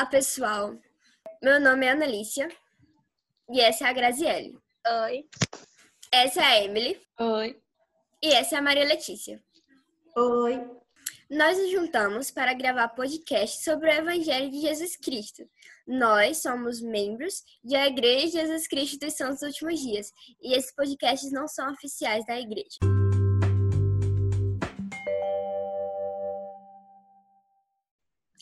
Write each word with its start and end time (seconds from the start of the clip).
Olá, 0.00 0.08
pessoal. 0.08 0.78
Meu 1.42 1.60
nome 1.60 1.84
é 1.84 1.90
Analícia 1.90 2.48
e 3.50 3.60
essa 3.60 3.84
é 3.84 3.90
a 3.90 3.92
Graziele. 3.92 4.58
Oi. 5.04 5.26
Essa 6.10 6.40
é 6.40 6.44
a 6.44 6.64
Emily 6.64 6.98
Oi. 7.20 7.60
e 8.22 8.32
essa 8.32 8.54
é 8.54 8.58
a 8.58 8.62
Maria 8.62 8.86
Letícia. 8.86 9.38
Oi. 10.16 10.58
Nós 11.30 11.58
nos 11.58 11.70
juntamos 11.70 12.30
para 12.30 12.54
gravar 12.54 12.88
podcast 12.88 13.62
sobre 13.62 13.90
o 13.90 13.92
Evangelho 13.92 14.50
de 14.50 14.62
Jesus 14.62 14.96
Cristo. 14.96 15.42
Nós 15.86 16.38
somos 16.38 16.80
membros 16.80 17.42
da 17.62 17.86
Igreja 17.86 18.24
de 18.24 18.32
Jesus 18.32 18.66
Cristo 18.66 18.98
dos 19.04 19.14
Santos 19.14 19.42
Últimos 19.42 19.80
Dias 19.80 20.10
e 20.40 20.54
esses 20.56 20.74
podcasts 20.74 21.30
não 21.30 21.46
são 21.46 21.70
oficiais 21.70 22.24
da 22.24 22.40
igreja. 22.40 22.78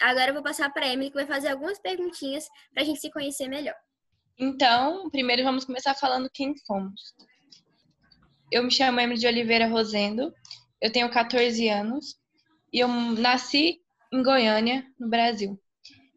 Agora 0.01 0.31
eu 0.31 0.35
vou 0.35 0.43
passar 0.43 0.73
para 0.73 0.87
a 0.87 0.89
Emily 0.89 1.11
que 1.11 1.17
vai 1.17 1.27
fazer 1.27 1.49
algumas 1.49 1.79
perguntinhas 1.79 2.49
para 2.73 2.83
a 2.83 2.87
gente 2.87 3.01
se 3.01 3.11
conhecer 3.11 3.49
melhor. 3.49 3.77
Então, 4.39 5.11
primeiro 5.11 5.43
vamos 5.43 5.65
começar 5.65 5.95
falando 5.95 6.31
quem 6.33 6.57
somos. 6.57 7.15
Eu 8.53 8.63
me 8.63 8.71
chamo 8.71 9.01
Emily 9.01 9.19
de 9.19 9.27
Oliveira 9.27 9.67
Rosendo, 9.67 10.33
eu 10.81 10.93
tenho 10.93 11.11
14 11.11 11.69
anos 11.69 12.17
e 12.73 12.79
eu 12.79 12.89
nasci 12.89 13.81
em 14.13 14.23
Goiânia, 14.23 14.87
no 14.99 15.09
Brasil. 15.09 15.61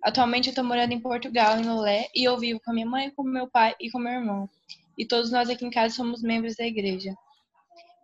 Atualmente 0.04 0.48
eu 0.48 0.52
estou 0.52 0.64
morando 0.64 0.94
em 0.94 1.00
Portugal, 1.00 1.58
em 1.58 1.66
Lolé, 1.66 2.08
e 2.16 2.24
eu 2.24 2.38
vivo 2.38 2.60
com 2.64 2.72
a 2.72 2.74
minha 2.74 2.86
mãe, 2.86 3.12
com 3.12 3.24
meu 3.24 3.50
pai 3.50 3.76
e 3.80 3.90
com 3.92 4.00
meu 4.00 4.14
irmão. 4.14 4.50
E 4.98 5.06
todos 5.06 5.32
nós 5.32 5.50
aqui 5.50 5.66
em 5.66 5.70
casa 5.70 5.96
somos 5.96 6.22
membros 6.22 6.56
da 6.56 6.66
igreja. 6.66 7.14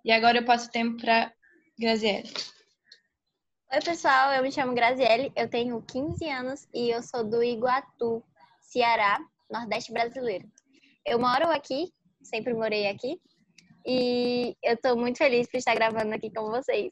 E 0.03 0.11
agora 0.11 0.38
eu 0.38 0.45
passo 0.45 0.67
o 0.67 0.71
tempo 0.71 0.97
para 0.97 1.31
Graziele. 1.80 2.31
Oi, 3.73 3.80
pessoal. 3.84 4.31
Eu 4.34 4.44
me 4.44 4.52
chamo 4.52 4.73
Graziele, 4.73 5.31
eu 5.35 5.49
tenho 5.49 5.81
15 5.81 6.30
anos 6.30 6.67
e 6.73 6.89
eu 6.89 7.02
sou 7.02 7.23
do 7.23 7.44
Iguatu, 7.44 8.23
Ceará, 8.62 9.20
Nordeste 9.52 9.91
brasileiro. 9.91 10.48
Eu 11.05 11.19
moro 11.19 11.47
aqui, 11.52 11.91
sempre 12.22 12.53
morei 12.53 12.88
aqui, 12.88 13.19
e 13.86 14.56
eu 14.64 14.73
estou 14.73 14.95
muito 14.97 15.17
feliz 15.17 15.47
por 15.50 15.58
estar 15.58 15.75
gravando 15.75 16.14
aqui 16.14 16.31
com 16.33 16.50
vocês. 16.50 16.91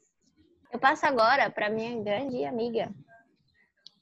Eu 0.72 0.80
passo 0.80 1.06
agora 1.06 1.50
para 1.50 1.70
minha 1.70 2.02
grande 2.02 2.44
amiga, 2.46 2.94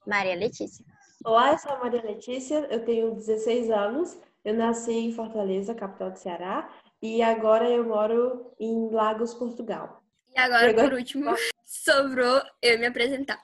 Maria 0.05 0.35
Letícia. 0.35 0.85
Olá, 1.25 1.51
eu 1.51 1.57
sou 1.57 1.71
a 1.71 1.79
Maria 1.79 2.01
Letícia, 2.01 2.67
eu 2.69 2.83
tenho 2.83 3.13
16 3.15 3.69
anos, 3.69 4.17
eu 4.43 4.53
nasci 4.53 4.91
em 4.91 5.11
Fortaleza, 5.13 5.73
capital 5.75 6.11
do 6.11 6.17
Ceará, 6.19 6.69
e 7.01 7.21
agora 7.21 7.69
eu 7.69 7.83
moro 7.87 8.51
em 8.59 8.89
Lagos, 8.91 9.33
Portugal. 9.33 10.01
E 10.35 10.39
agora, 10.39 10.65
E 10.65 10.69
agora- 10.69 10.89
por 10.89 10.97
último, 10.97 11.25
sobrou 11.63 12.41
eu 12.61 12.79
me 12.79 12.85
apresentar. 12.85 13.41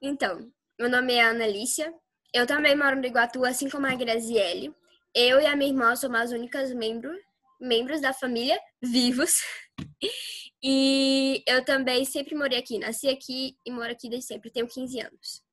Então, 0.00 0.50
meu 0.78 0.88
nome 0.88 1.14
é 1.14 1.22
Ana 1.22 1.44
Alicia. 1.44 1.92
Eu 2.32 2.46
também 2.46 2.76
moro 2.76 2.96
no 2.96 3.06
Iguatu, 3.06 3.44
assim 3.44 3.68
como 3.68 3.86
a 3.86 3.94
Graziele. 3.94 4.74
Eu 5.14 5.40
e 5.40 5.46
a 5.46 5.54
minha 5.54 5.70
irmã 5.70 5.94
somos 5.94 6.20
as 6.20 6.32
únicas 6.32 6.72
membros, 6.74 7.16
membros 7.60 8.00
da 8.00 8.12
família 8.12 8.58
vivos. 8.82 9.40
E 10.66 11.44
eu 11.46 11.62
também 11.62 12.06
sempre 12.06 12.34
morei 12.34 12.58
aqui. 12.58 12.78
Nasci 12.78 13.06
aqui 13.06 13.54
e 13.66 13.70
moro 13.70 13.92
aqui 13.92 14.08
desde 14.08 14.28
sempre. 14.28 14.50
Tenho 14.50 14.66
15 14.66 14.98
anos. 14.98 15.44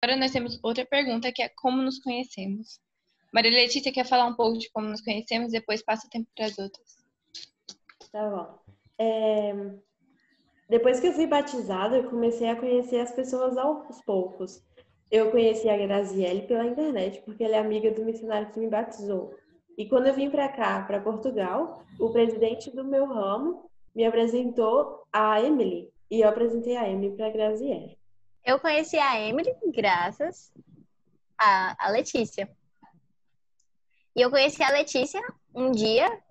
Agora 0.00 0.16
nós 0.16 0.30
temos 0.30 0.60
outra 0.62 0.86
pergunta 0.86 1.32
que 1.32 1.42
é 1.42 1.48
como 1.48 1.82
nos 1.82 1.98
conhecemos. 1.98 2.78
Maria 3.32 3.50
Letícia 3.50 3.92
quer 3.92 4.06
falar 4.06 4.26
um 4.26 4.36
pouco 4.36 4.58
de 4.58 4.70
como 4.70 4.86
nos 4.86 5.00
conhecemos, 5.00 5.50
depois 5.50 5.82
passa 5.82 6.06
o 6.06 6.10
tempo 6.10 6.30
para 6.36 6.46
as 6.46 6.56
outras. 6.56 7.03
Tá 8.14 8.30
bom. 8.30 8.58
É, 8.96 9.52
Depois 10.68 11.00
que 11.00 11.08
eu 11.08 11.12
fui 11.12 11.26
batizada, 11.26 11.96
eu 11.96 12.08
comecei 12.08 12.48
a 12.48 12.54
conhecer 12.54 13.00
as 13.00 13.10
pessoas 13.10 13.58
aos 13.58 14.00
poucos. 14.02 14.62
Eu 15.10 15.32
conheci 15.32 15.68
a 15.68 15.76
Graziele 15.76 16.42
pela 16.42 16.64
internet, 16.64 17.20
porque 17.22 17.42
ela 17.42 17.56
é 17.56 17.58
amiga 17.58 17.90
do 17.90 18.04
missionário 18.04 18.52
que 18.52 18.60
me 18.60 18.68
batizou. 18.68 19.34
E 19.76 19.88
quando 19.88 20.06
eu 20.06 20.14
vim 20.14 20.30
para 20.30 20.48
cá, 20.48 20.80
para 20.82 21.00
Portugal, 21.00 21.82
o 21.98 22.10
presidente 22.10 22.70
do 22.70 22.84
meu 22.84 23.04
ramo 23.04 23.68
me 23.92 24.06
apresentou 24.06 25.04
a 25.12 25.42
Emily. 25.42 25.92
E 26.08 26.20
eu 26.20 26.28
apresentei 26.28 26.76
a 26.76 26.88
Emily 26.88 27.16
para 27.16 27.26
a 27.26 27.30
Graziele. 27.30 27.98
Eu 28.44 28.60
conheci 28.60 28.96
a 28.96 29.20
Emily 29.20 29.52
graças 29.72 30.52
a, 31.36 31.74
a 31.84 31.90
Letícia. 31.90 32.48
E 34.14 34.20
eu 34.22 34.30
conheci 34.30 34.62
a 34.62 34.70
Letícia 34.70 35.20
um 35.52 35.72
dia 35.72 36.22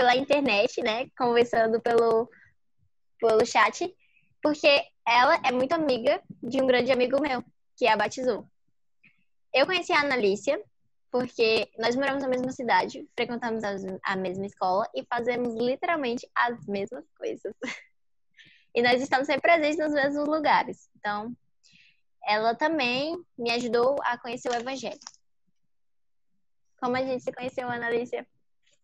pela 0.00 0.16
internet, 0.16 0.80
né? 0.80 1.10
Conversando 1.10 1.78
pelo, 1.78 2.26
pelo 3.18 3.44
chat, 3.44 3.94
porque 4.42 4.82
ela 5.06 5.38
é 5.44 5.52
muito 5.52 5.74
amiga 5.74 6.22
de 6.42 6.62
um 6.62 6.66
grande 6.66 6.90
amigo 6.90 7.20
meu, 7.20 7.44
que 7.76 7.86
a 7.86 7.98
batizou. 7.98 8.48
Eu 9.52 9.66
conheci 9.66 9.92
a 9.92 10.00
Analícia 10.00 10.58
porque 11.10 11.70
nós 11.78 11.94
moramos 11.96 12.22
na 12.22 12.30
mesma 12.30 12.50
cidade, 12.50 13.06
frequentamos 13.14 13.62
a 14.02 14.16
mesma 14.16 14.46
escola 14.46 14.88
e 14.94 15.04
fazemos 15.04 15.54
literalmente 15.54 16.26
as 16.34 16.66
mesmas 16.66 17.04
coisas. 17.18 17.54
E 18.72 18.82
nós 18.82 19.02
estamos 19.02 19.26
sempre 19.26 19.50
presentes 19.50 19.78
nos 19.78 19.92
mesmos 19.92 20.28
lugares. 20.28 20.88
Então, 20.96 21.36
ela 22.24 22.54
também 22.54 23.20
me 23.36 23.50
ajudou 23.50 23.96
a 24.04 24.16
conhecer 24.16 24.48
o 24.48 24.54
Evangelho. 24.54 25.00
Como 26.78 26.96
a 26.96 27.02
gente 27.02 27.24
se 27.24 27.32
conheceu, 27.32 27.68
Ana 27.68 27.88
Alicia? 27.88 28.24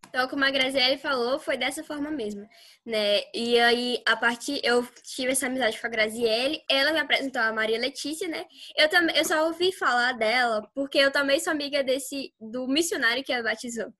Então, 0.09 0.29
como 0.29 0.45
a 0.45 0.51
Graziele 0.51 0.99
falou, 0.99 1.39
foi 1.39 1.57
dessa 1.57 1.83
forma 1.83 2.11
mesmo, 2.11 2.49
né? 2.85 3.23
E 3.35 3.59
aí, 3.59 4.03
a 4.07 4.17
partir, 4.17 4.61
eu 4.65 4.87
tive 5.03 5.33
essa 5.33 5.47
amizade 5.47 5.81
com 5.81 5.87
a 5.87 5.91
Graziele, 5.91 6.63
ela 6.71 6.93
me 6.93 6.99
apresentou 6.99 7.43
a 7.43 7.53
Maria 7.53 7.79
Letícia, 7.79 8.29
né? 8.29 8.45
Eu 8.77 8.89
também, 8.89 9.17
eu 9.17 9.25
só 9.25 9.47
ouvi 9.47 9.73
falar 9.73 10.13
dela 10.13 10.69
porque 10.75 10.99
eu 10.99 11.11
também 11.11 11.41
sou 11.41 11.53
amiga 11.53 11.83
desse 11.83 12.33
do 12.41 12.67
missionário 12.69 13.25
que 13.25 13.33
a 13.33 13.43
batizou. 13.43 13.93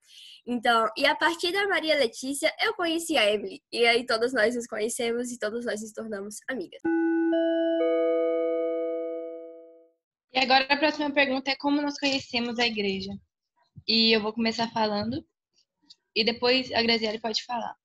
Então, 0.45 0.89
e 0.95 1.05
a 1.05 1.15
partir 1.15 1.51
da 1.51 1.67
Maria 1.67 1.95
Letícia, 1.95 2.53
eu 2.61 2.73
conheci 2.73 3.17
a 3.17 3.29
Emily. 3.29 3.61
E 3.71 3.85
aí 3.85 4.05
todos 4.05 4.33
nós 4.33 4.55
nos 4.55 4.65
conhecemos 4.65 5.31
e 5.31 5.37
todos 5.37 5.65
nós 5.65 5.81
nos 5.81 5.91
tornamos 5.91 6.37
amigas. 6.49 6.81
E 10.33 10.39
agora 10.39 10.65
a 10.69 10.77
próxima 10.77 11.11
pergunta 11.11 11.51
é 11.51 11.55
como 11.57 11.81
nós 11.81 11.99
conhecemos 11.99 12.57
a 12.59 12.65
igreja. 12.65 13.11
E 13.87 14.15
eu 14.15 14.21
vou 14.21 14.33
começar 14.33 14.69
falando 14.71 15.23
e 16.15 16.23
depois 16.23 16.71
a 16.71 16.81
Graziele 16.81 17.19
pode 17.19 17.43
falar. 17.43 17.75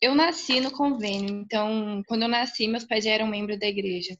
Eu 0.00 0.14
nasci 0.14 0.60
no 0.60 0.70
convênio, 0.70 1.42
então 1.42 2.02
quando 2.06 2.22
eu 2.22 2.28
nasci, 2.28 2.66
meus 2.66 2.84
pais 2.84 3.04
já 3.04 3.10
eram 3.12 3.26
membros 3.26 3.58
da 3.58 3.66
igreja. 3.66 4.16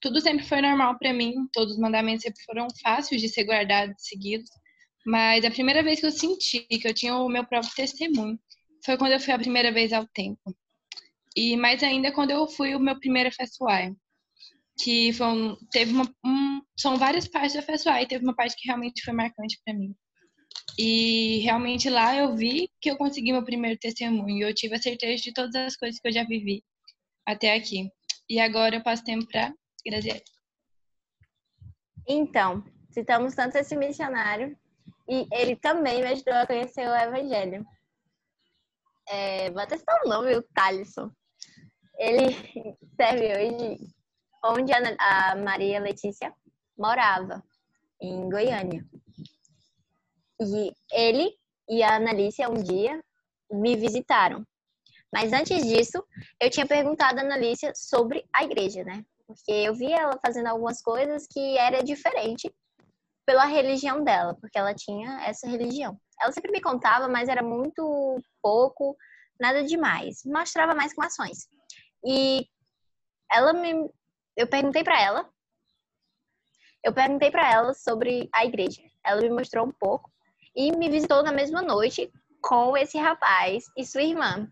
Tudo 0.00 0.20
sempre 0.20 0.44
foi 0.44 0.60
normal 0.60 0.98
para 0.98 1.12
mim, 1.12 1.34
todos 1.52 1.74
os 1.74 1.78
mandamentos 1.80 2.22
sempre 2.22 2.42
foram 2.44 2.68
fáceis 2.82 3.20
de 3.20 3.28
ser 3.28 3.44
guardados, 3.44 3.94
seguidos. 3.98 4.48
Mas 5.04 5.44
a 5.44 5.50
primeira 5.50 5.82
vez 5.82 6.00
que 6.00 6.06
eu 6.06 6.10
senti 6.10 6.60
que 6.60 6.86
eu 6.86 6.94
tinha 6.94 7.16
o 7.16 7.28
meu 7.28 7.44
próprio 7.44 7.72
testemunho 7.74 8.38
foi 8.84 8.96
quando 8.96 9.12
eu 9.12 9.20
fui 9.20 9.32
a 9.32 9.38
primeira 9.38 9.72
vez 9.72 9.92
ao 9.92 10.06
templo. 10.06 10.56
E 11.36 11.56
mais 11.56 11.82
ainda 11.82 12.12
quando 12.12 12.30
eu 12.30 12.46
fui 12.48 12.74
o 12.74 12.80
meu 12.80 12.98
primeiro 12.98 13.30
FSY 13.30 13.96
que 14.78 15.12
foi 15.12 15.26
um- 15.26 15.56
teve 15.70 15.92
uma, 15.92 16.04
um, 16.24 16.60
são 16.78 16.96
várias 16.96 17.26
partes 17.26 17.54
da 17.84 18.02
e 18.02 18.06
teve 18.06 18.24
uma 18.24 18.34
parte 18.34 18.54
que 18.56 18.66
realmente 18.66 19.02
foi 19.02 19.14
marcante 19.14 19.58
para 19.64 19.74
mim. 19.74 19.94
E 20.78 21.38
realmente 21.38 21.88
lá 21.88 22.14
eu 22.14 22.36
vi 22.36 22.70
que 22.80 22.90
eu 22.90 22.98
consegui 22.98 23.32
meu 23.32 23.44
primeiro 23.44 23.78
testemunho 23.78 24.46
eu 24.46 24.54
tive 24.54 24.74
a 24.74 24.82
certeza 24.82 25.22
de 25.22 25.32
todas 25.32 25.54
as 25.54 25.76
coisas 25.76 25.98
que 25.98 26.06
eu 26.06 26.12
já 26.12 26.24
vivi 26.24 26.62
até 27.24 27.54
aqui. 27.54 27.90
E 28.28 28.38
agora 28.38 28.76
eu 28.76 28.82
passo 28.82 29.02
tempo 29.04 29.26
para 29.26 29.54
Graziele. 29.84 30.22
Então, 32.06 32.62
citamos 32.90 33.34
tanto 33.34 33.56
esse 33.56 33.76
missionário 33.76 34.56
e 35.08 35.26
ele 35.32 35.56
também 35.56 36.02
me 36.02 36.08
ajudou 36.08 36.34
a 36.34 36.46
conhecer 36.46 36.88
o 36.88 36.94
Evangelho. 36.94 37.64
É, 39.08 39.50
vou 39.50 39.60
até 39.60 39.78
citar 39.78 40.00
o 40.04 40.08
nome, 40.08 40.36
o 40.36 40.42
Thalisson. 40.42 41.10
Ele 41.98 42.32
serve 42.96 43.26
hoje 43.32 43.78
onde 44.44 44.72
a 44.72 45.36
Maria 45.36 45.80
Letícia 45.80 46.32
morava, 46.76 47.42
em 48.00 48.28
Goiânia. 48.28 48.84
E 50.40 50.72
ele 50.92 51.34
e 51.68 51.82
a 51.82 51.96
Analícia 51.96 52.48
um 52.48 52.62
dia 52.62 53.02
me 53.50 53.76
visitaram. 53.76 54.44
Mas 55.12 55.32
antes 55.32 55.64
disso, 55.66 56.04
eu 56.40 56.50
tinha 56.50 56.66
perguntado 56.66 57.18
a 57.18 57.22
Analícia 57.22 57.72
sobre 57.74 58.26
a 58.32 58.44
igreja, 58.44 58.84
né? 58.84 59.04
Porque 59.26 59.50
eu 59.50 59.74
vi 59.74 59.92
ela 59.92 60.18
fazendo 60.24 60.46
algumas 60.46 60.82
coisas 60.82 61.26
que 61.26 61.56
era 61.58 61.82
diferente 61.82 62.52
pela 63.24 63.44
religião 63.44 64.04
dela, 64.04 64.36
porque 64.40 64.58
ela 64.58 64.74
tinha 64.74 65.20
essa 65.24 65.48
religião. 65.48 65.98
Ela 66.20 66.32
sempre 66.32 66.52
me 66.52 66.60
contava, 66.60 67.08
mas 67.08 67.28
era 67.28 67.42
muito 67.42 68.20
pouco, 68.42 68.96
nada 69.40 69.64
demais. 69.64 70.22
Mostrava 70.24 70.74
mais 70.74 70.94
com 70.94 71.02
ações. 71.02 71.48
E 72.04 72.46
ela 73.32 73.52
me 73.52 73.90
eu 74.36 74.46
perguntei 74.46 74.84
pra 74.84 75.00
ela 75.00 75.28
eu 76.86 76.92
perguntei 76.92 77.32
pra 77.32 77.52
ela 77.52 77.74
sobre 77.74 78.28
a 78.32 78.44
igreja. 78.44 78.80
Ela 79.04 79.20
me 79.20 79.30
mostrou 79.30 79.66
um 79.66 79.72
pouco 79.72 80.08
e 80.56 80.74
me 80.74 80.88
visitou 80.88 81.22
na 81.22 81.30
mesma 81.30 81.60
noite 81.60 82.10
com 82.40 82.74
esse 82.76 82.96
rapaz 82.96 83.66
e 83.76 83.84
sua 83.84 84.02
irmã, 84.02 84.50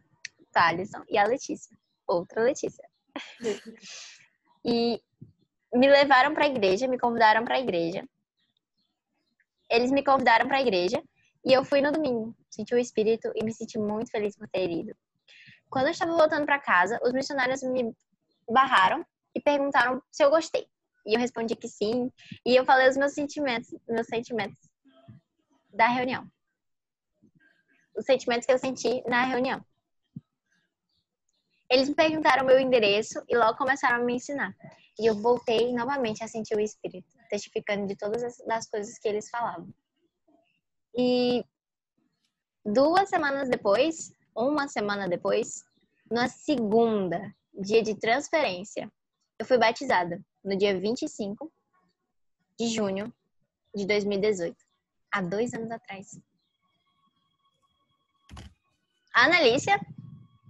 Thalisson, 0.52 1.02
e 1.08 1.16
a 1.16 1.26
Letícia, 1.26 1.76
outra 2.06 2.42
Letícia. 2.42 2.86
E 4.66 4.98
me 5.74 5.86
levaram 5.86 6.32
para 6.32 6.44
a 6.44 6.48
igreja, 6.48 6.88
me 6.88 6.98
convidaram 6.98 7.44
para 7.44 7.56
a 7.56 7.60
igreja. 7.60 8.02
Eles 9.70 9.92
me 9.92 10.02
convidaram 10.02 10.48
para 10.48 10.56
a 10.56 10.62
igreja 10.62 11.02
e 11.44 11.52
eu 11.52 11.62
fui 11.66 11.82
no 11.82 11.92
domingo. 11.92 12.34
Senti 12.48 12.74
o 12.74 12.78
espírito 12.78 13.30
e 13.34 13.44
me 13.44 13.52
senti 13.52 13.78
muito 13.78 14.10
feliz 14.10 14.34
por 14.34 14.48
ter 14.48 14.70
ido. 14.70 14.96
Quando 15.68 15.88
eu 15.88 15.90
estava 15.90 16.16
voltando 16.16 16.46
para 16.46 16.58
casa, 16.58 16.98
os 17.02 17.12
missionários 17.12 17.62
me 17.62 17.94
barraram 18.50 19.04
e 19.34 19.40
perguntaram 19.42 20.02
se 20.10 20.24
eu 20.24 20.30
gostei. 20.30 20.66
E 21.04 21.12
eu 21.12 21.20
respondi 21.20 21.54
que 21.54 21.68
sim. 21.68 22.10
E 22.46 22.56
eu 22.56 22.64
falei 22.64 22.88
os 22.88 22.96
meus 22.96 23.12
sentimentos, 23.12 23.68
meus 23.86 24.06
sentimentos 24.06 24.58
da 25.74 25.88
reunião. 25.88 26.30
Os 27.96 28.04
sentimentos 28.04 28.46
que 28.46 28.52
eu 28.52 28.58
senti 28.58 29.02
na 29.08 29.24
reunião. 29.24 29.64
Eles 31.70 31.88
me 31.88 31.94
perguntaram 31.94 32.46
meu 32.46 32.58
endereço 32.58 33.22
e 33.28 33.36
logo 33.36 33.58
começaram 33.58 34.02
a 34.02 34.04
me 34.04 34.14
ensinar. 34.14 34.54
E 34.98 35.06
eu 35.06 35.14
voltei 35.14 35.72
novamente 35.72 36.22
a 36.22 36.28
sentir 36.28 36.56
o 36.56 36.60
Espírito, 36.60 37.08
testificando 37.28 37.86
de 37.86 37.96
todas 37.96 38.22
as 38.48 38.68
coisas 38.68 38.98
que 38.98 39.08
eles 39.08 39.28
falavam. 39.28 39.68
E 40.96 41.44
duas 42.64 43.08
semanas 43.08 43.48
depois, 43.48 44.12
uma 44.36 44.68
semana 44.68 45.08
depois, 45.08 45.64
na 46.08 46.28
segunda, 46.28 47.34
dia 47.52 47.82
de 47.82 47.98
transferência, 47.98 48.90
eu 49.38 49.44
fui 49.44 49.58
batizada 49.58 50.24
no 50.44 50.56
dia 50.56 50.78
25 50.78 51.52
de 52.58 52.68
junho 52.68 53.12
de 53.74 53.86
2018, 53.86 54.56
há 55.14 55.22
dois 55.22 55.54
anos 55.54 55.70
atrás. 55.70 56.18
A 59.14 59.26
Analícia 59.26 59.78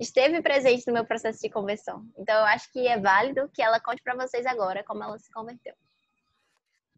esteve 0.01 0.41
presente 0.41 0.87
no 0.87 0.95
meu 0.95 1.05
processo 1.05 1.43
de 1.43 1.51
conversão. 1.51 2.09
Então, 2.17 2.35
eu 2.35 2.47
acho 2.47 2.73
que 2.73 2.89
é 2.89 2.99
válido 2.99 3.51
que 3.53 3.63
ela 3.63 3.79
conte 3.79 4.03
para 4.03 4.17
vocês 4.17 4.47
agora 4.47 4.83
como 4.83 5.05
ela 5.05 5.19
se 5.19 5.31
converteu. 5.31 5.75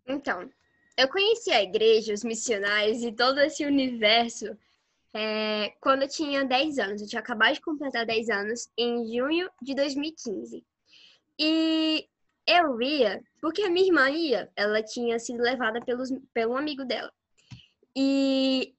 Então, 0.07 0.49
eu 0.97 1.09
conheci 1.09 1.51
a 1.51 1.61
igreja, 1.61 2.15
os 2.15 2.23
missionários 2.23 3.03
e 3.03 3.11
todo 3.11 3.41
esse 3.41 3.67
universo 3.67 4.57
é, 5.13 5.71
quando 5.81 6.03
eu 6.03 6.09
tinha 6.09 6.45
10 6.45 6.79
anos. 6.79 7.03
Eu 7.03 7.09
tinha 7.09 7.21
acabado 7.21 7.55
de 7.55 7.61
completar 7.61 8.07
10 8.07 8.29
anos 8.31 8.71
em 8.79 9.13
junho 9.13 9.51
de 9.61 9.75
2015. 9.75 10.65
E 11.37 12.09
eu 12.47 12.81
ia 12.81 13.21
porque 13.41 13.63
a 13.63 13.71
minha 13.71 13.87
irmã 13.87 14.09
ia. 14.09 14.53
Ela 14.55 14.85
tinha 14.85 15.19
sido 15.19 15.43
levada 15.43 15.81
pelos, 15.85 16.11
pelo 16.33 16.57
amigo 16.57 16.85
dela. 16.85 17.13
E 17.97 18.75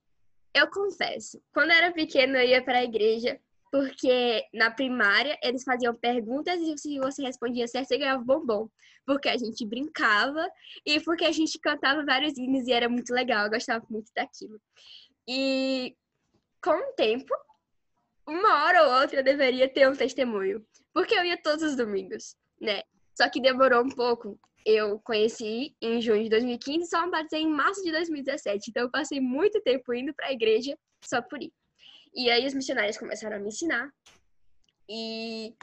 eu 0.54 0.70
confesso, 0.70 1.42
quando 1.52 1.72
eu 1.72 1.78
era 1.78 1.92
pequena, 1.92 2.44
eu 2.44 2.50
ia 2.50 2.64
para 2.64 2.78
a 2.78 2.84
igreja 2.84 3.40
porque 3.72 4.46
na 4.54 4.72
primária 4.72 5.38
eles 5.44 5.64
faziam 5.64 5.94
perguntas 5.94 6.60
e 6.62 6.78
se 6.78 7.00
você 7.00 7.24
respondia 7.24 7.68
certo, 7.68 7.88
você 7.88 7.98
ganhava 7.98 8.24
bombom. 8.24 8.70
Porque 9.06 9.30
a 9.30 9.38
gente 9.38 9.66
brincava 9.66 10.48
e 10.86 11.00
porque 11.00 11.26
a 11.26 11.32
gente 11.32 11.60
cantava 11.60 12.06
vários 12.06 12.38
hinos 12.38 12.68
e 12.68 12.74
era 12.74 12.88
muito 12.88 13.14
legal, 13.14 13.46
eu 13.46 13.52
gostava 13.52 13.86
muito 13.90 14.12
daquilo. 14.16 14.60
E 15.28 15.96
com 16.62 16.72
o 16.72 16.94
tempo, 16.94 17.34
uma 18.28 18.66
hora 18.66 18.84
ou 18.84 19.02
outra 19.02 19.20
eu 19.20 19.24
deveria 19.24 19.68
ter 19.72 19.90
um 19.90 19.96
testemunho, 19.96 20.66
porque 20.94 21.16
eu 21.16 21.24
ia 21.24 21.42
todos 21.42 21.64
os 21.64 21.76
domingos, 21.76 22.36
né? 22.60 22.84
Só 23.16 23.30
que 23.30 23.42
demorou 23.42 23.84
um 23.84 23.90
pouco. 23.90 24.40
Eu 24.70 25.00
conheci 25.00 25.74
em 25.82 26.02
junho 26.02 26.24
de 26.24 26.30
2015 26.30 26.84
e 26.84 26.88
só 26.88 27.06
me 27.06 27.12
batizei 27.12 27.40
em 27.40 27.48
março 27.48 27.82
de 27.82 27.90
2017. 27.90 28.70
Então 28.70 28.84
eu 28.84 28.92
passei 28.92 29.22
muito 29.22 29.62
tempo 29.62 29.94
indo 29.94 30.14
para 30.14 30.28
a 30.28 30.34
igreja 30.34 30.78
só 31.02 31.22
por 31.22 31.42
ir. 31.42 31.54
E 32.14 32.30
aí 32.30 32.46
os 32.46 32.54
missionários 32.54 32.98
começaram 32.98 33.38
a 33.38 33.40
me 33.40 33.48
ensinar. 33.48 33.90
E 34.90 35.56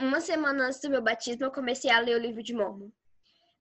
uma 0.00 0.20
semana 0.20 0.66
antes 0.66 0.80
do 0.80 0.90
meu 0.90 1.02
batismo, 1.02 1.44
eu 1.44 1.50
comecei 1.50 1.90
a 1.90 1.98
ler 1.98 2.14
o 2.14 2.20
livro 2.20 2.40
de 2.40 2.54
Mormon. 2.54 2.88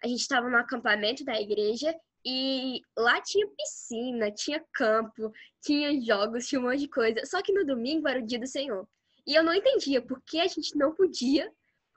A 0.03 0.07
gente 0.07 0.19
estava 0.19 0.47
no 0.47 0.57
acampamento 0.57 1.25
da 1.25 1.41
igreja 1.41 1.95
e 2.23 2.79
lá 2.95 3.19
tinha 3.21 3.47
piscina, 3.57 4.29
tinha 4.29 4.63
campo, 4.71 5.31
tinha 5.63 5.99
jogos, 5.99 6.45
tinha 6.45 6.61
um 6.61 6.65
monte 6.65 6.81
de 6.81 6.87
coisa. 6.87 7.25
Só 7.25 7.41
que 7.41 7.51
no 7.51 7.65
domingo 7.65 8.07
era 8.07 8.19
o 8.19 8.25
dia 8.25 8.37
do 8.37 8.45
Senhor. 8.45 8.87
E 9.25 9.33
eu 9.33 9.43
não 9.43 9.55
entendia 9.55 9.99
por 9.99 10.21
que 10.21 10.39
a 10.39 10.47
gente 10.47 10.77
não 10.77 10.93
podia 10.93 11.51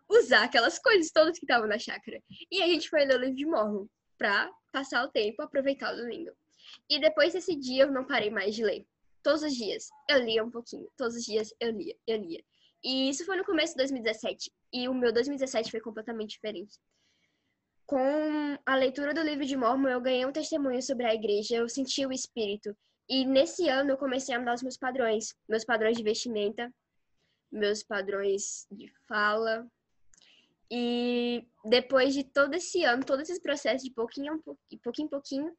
usar 0.08 0.44
aquelas 0.44 0.78
coisas 0.78 1.10
todas 1.10 1.38
que 1.38 1.44
estavam 1.44 1.68
na 1.68 1.78
chácara. 1.78 2.22
E 2.50 2.62
a 2.62 2.66
gente 2.66 2.88
foi 2.88 3.04
ler 3.04 3.16
o 3.16 3.20
livro 3.20 3.36
de 3.36 3.46
Mormon 3.46 3.86
para 4.18 4.50
passar 4.72 5.04
o 5.04 5.10
tempo, 5.10 5.42
aproveitar 5.42 5.92
o 5.92 5.96
domingo. 5.96 6.30
E 6.88 7.00
depois 7.00 7.32
desse 7.32 7.54
dia 7.56 7.84
eu 7.84 7.92
não 7.92 8.06
parei 8.06 8.30
mais 8.30 8.54
de 8.54 8.64
ler. 8.64 8.86
Todos 9.22 9.42
os 9.42 9.54
dias 9.54 9.88
eu 10.08 10.18
lia 10.18 10.44
um 10.44 10.50
pouquinho. 10.50 10.88
Todos 10.96 11.16
os 11.16 11.24
dias 11.24 11.52
eu 11.60 11.70
lia, 11.70 11.96
eu 12.06 12.18
lia. 12.18 12.42
E 12.82 13.08
isso 13.08 13.24
foi 13.24 13.36
no 13.36 13.44
começo 13.44 13.72
de 13.72 13.78
2017. 13.78 14.52
E 14.72 14.88
o 14.88 14.94
meu 14.94 15.12
2017 15.12 15.70
foi 15.70 15.80
completamente 15.80 16.32
diferente. 16.32 16.78
Com 17.86 18.58
a 18.64 18.74
leitura 18.76 19.14
do 19.14 19.22
livro 19.22 19.44
de 19.44 19.56
Mormon, 19.56 19.88
eu 19.88 20.00
ganhei 20.00 20.24
um 20.24 20.32
testemunho 20.32 20.82
sobre 20.82 21.06
a 21.06 21.14
igreja, 21.14 21.56
eu 21.56 21.68
senti 21.68 22.04
o 22.04 22.12
espírito. 22.12 22.76
E 23.08 23.24
nesse 23.24 23.68
ano 23.68 23.90
eu 23.90 23.98
comecei 23.98 24.34
a 24.34 24.38
mudar 24.38 24.54
os 24.54 24.62
meus 24.62 24.76
padrões. 24.76 25.34
Meus 25.48 25.64
padrões 25.64 25.96
de 25.96 26.02
vestimenta, 26.02 26.72
meus 27.52 27.82
padrões 27.82 28.66
de 28.70 28.90
fala. 29.06 29.66
E 30.76 31.46
depois 31.64 32.12
de 32.12 32.24
todo 32.24 32.52
esse 32.54 32.82
ano, 32.82 33.04
todo 33.04 33.20
esse 33.20 33.40
processo 33.40 33.84
de 33.84 33.92
pouquinho, 33.92 34.42
pouquinho 34.82 35.06
em 35.06 35.08
pouquinho, 35.08 35.56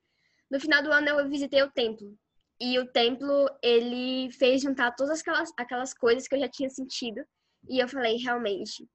no 0.52 0.60
final 0.60 0.84
do 0.84 0.92
ano 0.92 1.08
eu 1.08 1.30
visitei 1.30 1.64
o 1.64 1.72
templo. 1.72 2.20
E 2.60 2.78
o 2.80 2.92
templo, 2.92 3.48
ele 3.64 4.30
fez 4.34 4.62
juntar 4.62 4.92
todas 4.92 5.22
aquelas, 5.22 5.54
aquelas 5.58 5.94
coisas 5.94 6.28
que 6.28 6.36
eu 6.36 6.40
já 6.40 6.50
tinha 6.50 6.70
sentido. 6.70 7.26
E 7.70 7.80
eu 7.80 7.88
falei, 7.88 8.18
realmente, 8.18 8.86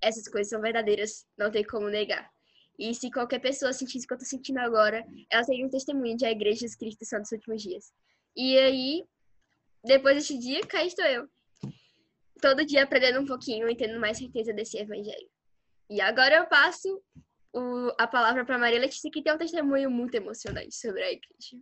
essas 0.00 0.28
coisas 0.28 0.50
são 0.50 0.60
verdadeiras, 0.60 1.26
não 1.36 1.50
tem 1.50 1.64
como 1.64 1.88
negar. 1.88 2.30
E 2.78 2.94
se 2.94 3.10
qualquer 3.10 3.40
pessoa 3.40 3.72
sentisse 3.72 4.04
o 4.04 4.08
que 4.08 4.14
eu 4.14 4.18
tô 4.18 4.24
sentindo 4.24 4.60
agora, 4.60 5.04
ela 5.32 5.42
seria 5.42 5.66
um 5.66 5.70
testemunho 5.70 6.16
de 6.16 6.26
a 6.26 6.30
Igreja 6.30 6.64
de 6.64 6.76
Cristo 6.76 7.04
são 7.04 7.20
dos 7.20 7.32
últimos 7.32 7.60
dias. 7.60 7.92
E 8.36 8.56
aí, 8.56 9.04
depois 9.84 10.14
desse 10.14 10.38
dia, 10.38 10.60
cá 10.60 10.84
estou 10.84 11.04
eu. 11.06 11.28
Todo 12.40 12.64
dia 12.64 12.84
aprendendo 12.84 13.20
um 13.20 13.26
pouquinho 13.26 13.68
e 13.68 13.76
tendo 13.76 13.98
mais 13.98 14.16
certeza 14.16 14.52
desse 14.52 14.78
evangelho. 14.78 15.28
E 15.90 16.00
agora 16.00 16.36
eu 16.36 16.46
passo 16.46 17.02
o, 17.52 17.92
a 17.98 18.06
palavra 18.06 18.44
para 18.44 18.56
Maria 18.56 18.78
Letícia, 18.78 19.10
que 19.10 19.20
tem 19.20 19.32
um 19.32 19.38
testemunho 19.38 19.90
muito 19.90 20.14
emocionante 20.14 20.72
sobre 20.76 21.02
a 21.02 21.10
igreja. 21.10 21.60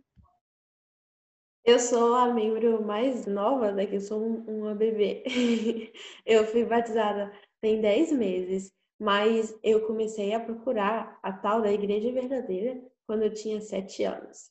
Eu 1.65 1.79
sou 1.79 2.13
a 2.13 2.31
membro 2.31 2.85
mais 2.85 3.25
nova 3.25 3.73
daqui, 3.73 3.95
eu 3.95 4.01
sou 4.01 4.21
uma 4.21 4.75
bebê. 4.75 5.23
Eu 6.25 6.45
fui 6.45 6.63
batizada 6.63 7.31
tem 7.61 7.81
10 7.81 8.13
meses, 8.13 8.73
mas 8.97 9.57
eu 9.61 9.85
comecei 9.85 10.33
a 10.33 10.39
procurar 10.39 11.19
a 11.21 11.33
tal 11.33 11.61
da 11.61 11.71
igreja 11.71 12.11
verdadeira 12.11 12.81
quando 13.05 13.23
eu 13.23 13.33
tinha 13.33 13.59
7 13.59 14.03
anos. 14.03 14.49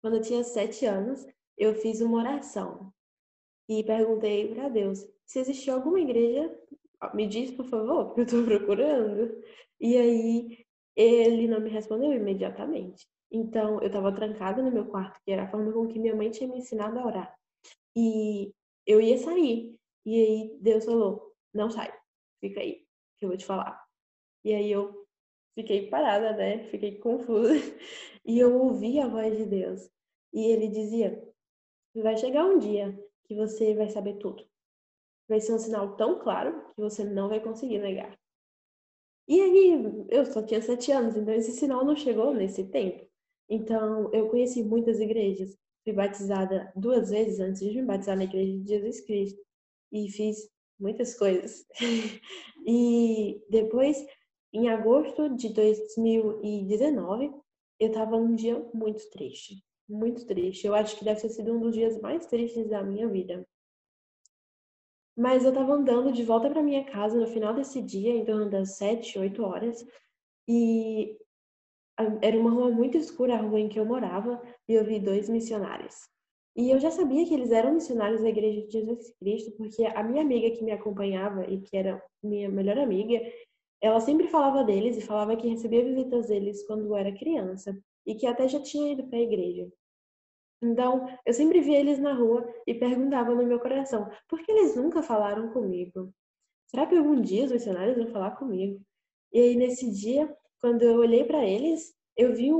Quando 0.00 0.16
eu 0.16 0.22
tinha 0.22 0.44
7 0.44 0.86
anos, 0.86 1.26
eu 1.58 1.74
fiz 1.74 2.00
uma 2.00 2.18
oração 2.18 2.92
e 3.68 3.82
perguntei 3.82 4.54
para 4.54 4.68
Deus 4.68 5.04
se 5.26 5.40
existia 5.40 5.74
alguma 5.74 5.98
igreja, 5.98 6.54
me 7.14 7.26
diz 7.26 7.50
por 7.50 7.66
favor, 7.66 8.06
porque 8.06 8.20
eu 8.20 8.24
estou 8.24 8.44
procurando. 8.44 9.42
E 9.80 9.96
aí 9.96 10.64
ele 10.96 11.48
não 11.48 11.60
me 11.60 11.70
respondeu 11.70 12.12
imediatamente. 12.12 13.06
Então, 13.30 13.80
eu 13.80 13.88
estava 13.88 14.14
trancada 14.14 14.62
no 14.62 14.70
meu 14.70 14.86
quarto, 14.86 15.20
que 15.24 15.32
era 15.32 15.44
a 15.44 15.50
forma 15.50 15.72
com 15.72 15.88
que 15.88 15.98
minha 15.98 16.14
mãe 16.14 16.30
tinha 16.30 16.48
me 16.48 16.58
ensinado 16.58 16.98
a 16.98 17.06
orar. 17.06 17.34
E 17.96 18.52
eu 18.86 19.00
ia 19.00 19.18
sair. 19.18 19.74
E 20.06 20.20
aí 20.20 20.58
Deus 20.60 20.84
falou: 20.84 21.32
não 21.52 21.70
sai, 21.70 21.92
fica 22.40 22.60
aí, 22.60 22.84
que 23.18 23.24
eu 23.24 23.28
vou 23.30 23.36
te 23.36 23.44
falar. 23.44 23.82
E 24.44 24.54
aí 24.54 24.70
eu 24.70 25.06
fiquei 25.54 25.88
parada, 25.88 26.32
né? 26.36 26.64
Fiquei 26.64 26.98
confusa. 26.98 27.54
E 28.26 28.38
eu 28.38 28.58
ouvi 28.58 28.98
a 29.00 29.06
voz 29.06 29.36
de 29.36 29.44
Deus. 29.44 29.90
E 30.32 30.46
ele 30.46 30.68
dizia: 30.68 31.22
vai 31.94 32.16
chegar 32.16 32.46
um 32.46 32.58
dia 32.58 32.98
que 33.24 33.34
você 33.34 33.74
vai 33.74 33.90
saber 33.90 34.14
tudo. 34.14 34.46
Vai 35.28 35.40
ser 35.40 35.54
um 35.54 35.58
sinal 35.58 35.96
tão 35.96 36.18
claro 36.18 36.52
que 36.74 36.80
você 36.80 37.04
não 37.04 37.28
vai 37.28 37.40
conseguir 37.40 37.78
negar. 37.78 38.18
E 39.26 39.40
aí, 39.40 40.06
eu 40.10 40.26
só 40.26 40.42
tinha 40.42 40.60
sete 40.60 40.92
anos, 40.92 41.16
então 41.16 41.32
esse 41.32 41.52
sinal 41.52 41.84
não 41.84 41.96
chegou 41.96 42.34
nesse 42.34 42.64
tempo. 42.64 43.06
Então, 43.48 44.12
eu 44.12 44.28
conheci 44.28 44.62
muitas 44.62 45.00
igrejas. 45.00 45.56
Fui 45.82 45.92
batizada 45.92 46.72
duas 46.76 47.10
vezes 47.10 47.40
antes 47.40 47.60
de 47.60 47.80
me 47.80 47.86
batizar 47.86 48.16
na 48.16 48.24
Igreja 48.24 48.58
de 48.58 48.68
Jesus 48.68 49.00
Cristo. 49.02 49.40
E 49.92 50.10
fiz 50.10 50.50
muitas 50.78 51.16
coisas. 51.16 51.64
e 52.66 53.42
depois, 53.48 54.04
em 54.52 54.68
agosto 54.68 55.34
de 55.36 55.50
2019, 55.50 57.32
eu 57.80 57.88
estava 57.88 58.18
num 58.18 58.34
dia 58.34 58.58
muito 58.74 59.08
triste. 59.10 59.64
Muito 59.88 60.26
triste. 60.26 60.66
Eu 60.66 60.74
acho 60.74 60.98
que 60.98 61.04
deve 61.04 61.20
ter 61.20 61.28
sido 61.30 61.52
um 61.52 61.60
dos 61.60 61.74
dias 61.74 62.00
mais 62.00 62.26
tristes 62.26 62.68
da 62.68 62.82
minha 62.82 63.08
vida. 63.08 63.46
Mas 65.16 65.44
eu 65.44 65.50
estava 65.50 65.72
andando 65.72 66.12
de 66.12 66.24
volta 66.24 66.50
para 66.50 66.62
minha 66.62 66.84
casa 66.84 67.18
no 67.18 67.26
final 67.26 67.54
desse 67.54 67.80
dia, 67.80 68.12
em 68.12 68.24
torno 68.24 68.50
das 68.50 68.76
7, 68.76 69.18
8 69.18 69.42
horas, 69.42 69.86
e 70.48 71.16
era 72.20 72.38
uma 72.38 72.50
rua 72.50 72.70
muito 72.70 72.98
escura, 72.98 73.34
a 73.34 73.40
rua 73.40 73.60
em 73.60 73.68
que 73.68 73.78
eu 73.78 73.84
morava, 73.84 74.42
e 74.68 74.74
eu 74.74 74.84
vi 74.84 74.98
dois 74.98 75.28
missionários. 75.28 75.94
E 76.56 76.70
eu 76.70 76.78
já 76.78 76.90
sabia 76.90 77.26
que 77.26 77.34
eles 77.34 77.50
eram 77.50 77.74
missionários 77.74 78.22
da 78.22 78.28
Igreja 78.28 78.66
de 78.66 78.72
Jesus 78.72 79.12
Cristo, 79.18 79.52
porque 79.56 79.84
a 79.84 80.02
minha 80.02 80.22
amiga 80.22 80.50
que 80.56 80.64
me 80.64 80.72
acompanhava 80.72 81.44
e 81.48 81.60
que 81.60 81.76
era 81.76 82.02
minha 82.22 82.48
melhor 82.48 82.78
amiga, 82.78 83.20
ela 83.80 84.00
sempre 84.00 84.28
falava 84.28 84.64
deles 84.64 84.96
e 84.96 85.00
falava 85.00 85.36
que 85.36 85.48
recebia 85.48 85.84
visitas 85.84 86.28
deles 86.28 86.64
quando 86.66 86.94
era 86.96 87.12
criança 87.12 87.76
e 88.06 88.14
que 88.14 88.26
até 88.26 88.48
já 88.48 88.60
tinha 88.60 88.92
ido 88.92 89.04
para 89.08 89.18
a 89.18 89.22
igreja. 89.22 89.68
Então, 90.64 91.06
eu 91.26 91.34
sempre 91.34 91.60
via 91.60 91.78
eles 91.78 91.98
na 91.98 92.14
rua 92.14 92.48
e 92.66 92.72
perguntava 92.74 93.34
no 93.34 93.46
meu 93.46 93.60
coração: 93.60 94.08
por 94.28 94.40
que 94.42 94.50
eles 94.50 94.74
nunca 94.74 95.02
falaram 95.02 95.52
comigo? 95.52 96.10
Será 96.68 96.86
que 96.86 96.96
algum 96.96 97.20
dia 97.20 97.44
os 97.44 97.52
missionários 97.52 97.96
vão 97.96 98.08
falar 98.08 98.32
comigo? 98.32 98.80
E 99.32 99.38
aí, 99.38 99.56
nesse 99.56 99.90
dia, 99.92 100.34
quando 100.60 100.82
eu 100.82 100.98
olhei 100.98 101.24
para 101.24 101.44
eles, 101.44 101.94
eu 102.16 102.34
vi 102.34 102.50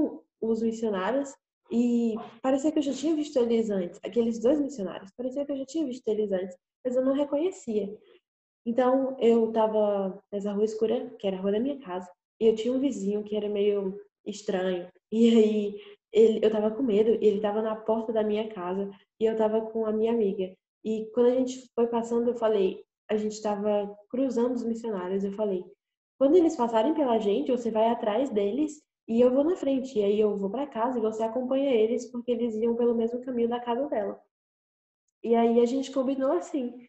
os 0.41 0.63
missionários 0.63 1.33
e 1.71 2.15
parecia 2.43 2.71
que 2.71 2.79
eu 2.79 2.83
já 2.83 2.93
tinha 2.93 3.15
visto 3.15 3.39
eles 3.39 3.71
antes. 3.71 3.99
Aqueles 4.05 4.39
dois 4.39 4.61
missionários, 4.61 5.11
parecia 5.17 5.47
que 5.47 5.53
eu 5.53 5.57
já 5.57 5.65
tinha 5.65 5.87
visto 5.87 6.07
eles 6.09 6.31
antes, 6.31 6.57
mas 6.85 6.95
eu 6.95 7.05
não 7.05 7.15
reconhecia. 7.15 7.97
Então, 8.67 9.17
eu 9.19 9.49
estava 9.49 10.23
nessa 10.31 10.53
rua 10.53 10.65
escura, 10.65 11.11
que 11.19 11.27
era 11.27 11.39
a 11.39 11.41
rua 11.41 11.53
da 11.53 11.61
minha 11.61 11.79
casa, 11.81 12.11
e 12.41 12.47
eu 12.47 12.55
tinha 12.55 12.75
um 12.75 12.81
vizinho 12.81 13.25
que 13.25 13.37
era 13.37 13.49
meio 13.49 13.99
estranho. 14.27 14.89
E 15.11 15.31
aí, 15.31 15.81
ele, 16.15 16.39
eu 16.43 16.47
estava 16.47 16.71
com 16.71 16.83
medo, 16.83 17.11
e 17.11 17.27
ele 17.27 17.37
estava 17.37 17.61
na 17.61 17.77
porta 17.77 18.13
da 18.13 18.23
minha 18.23 18.49
casa, 18.49 18.91
e 19.21 19.25
eu 19.27 19.33
estava 19.33 19.61
com 19.61 19.85
a 19.85 19.93
minha 19.93 20.13
amiga. 20.13 20.55
E 20.85 21.11
quando 21.13 21.27
a 21.27 21.35
gente 21.35 21.71
foi 21.75 21.87
passando, 21.89 22.29
eu 22.29 22.35
falei, 22.35 22.85
a 23.11 23.17
gente 23.17 23.33
estava 23.33 23.95
cruzando 24.09 24.55
os 24.55 24.65
missionários, 24.65 25.25
eu 25.25 25.33
falei, 25.33 25.65
quando 26.19 26.37
eles 26.37 26.57
passarem 26.57 26.95
pela 26.95 27.19
gente, 27.19 27.51
você 27.51 27.71
vai 27.71 27.89
atrás 27.89 28.31
deles 28.31 28.83
e 29.09 29.21
eu 29.21 29.33
vou 29.33 29.45
na 29.45 29.57
frente. 29.57 29.99
E 29.99 30.05
aí 30.05 30.21
eu 30.21 30.37
vou 30.37 30.51
para 30.51 30.67
casa 30.67 30.99
e 30.99 31.03
você 31.03 31.23
acompanha 31.23 31.71
eles, 31.75 32.11
porque 32.11 32.31
eles 32.31 32.55
iam 32.55 32.77
pelo 32.77 32.95
mesmo 32.95 33.21
caminho 33.25 33.49
da 33.49 33.61
casa 33.61 33.89
dela. 33.89 34.21
E 35.23 35.35
aí 35.35 35.61
a 35.61 35.67
gente 35.67 35.91
combinou 35.91 36.33
assim. 36.33 36.87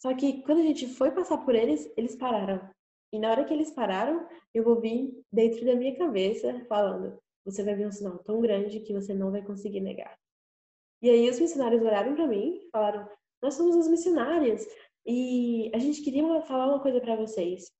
Só 0.00 0.14
que 0.14 0.42
quando 0.42 0.60
a 0.60 0.62
gente 0.62 0.86
foi 0.86 1.10
passar 1.10 1.38
por 1.38 1.54
eles, 1.54 1.92
eles 1.96 2.14
pararam. 2.14 2.60
E 3.12 3.18
na 3.18 3.30
hora 3.30 3.44
que 3.44 3.52
eles 3.52 3.72
pararam, 3.72 4.26
eu 4.54 4.68
ouvi 4.68 5.22
dentro 5.32 5.64
da 5.64 5.74
minha 5.74 5.96
cabeça 5.96 6.64
falando: 6.68 7.18
Você 7.48 7.62
vai 7.62 7.74
ver 7.74 7.86
um 7.86 7.90
sinal 7.90 8.18
tão 8.18 8.42
grande 8.42 8.80
que 8.80 8.92
você 8.92 9.14
não 9.14 9.30
vai 9.30 9.40
conseguir 9.42 9.80
negar. 9.80 10.14
E 11.00 11.08
aí 11.08 11.30
os 11.30 11.40
missionários 11.40 11.80
olharam 11.80 12.14
para 12.14 12.26
mim 12.26 12.60
e 12.62 12.70
falaram: 12.70 13.08
Nós 13.42 13.54
somos 13.54 13.74
os 13.74 13.88
missionários 13.88 14.66
e 15.06 15.70
a 15.74 15.78
gente 15.78 16.02
queria 16.02 16.42
falar 16.42 16.66
uma 16.66 16.82
coisa 16.82 17.00
para 17.00 17.16
vocês. 17.16 17.72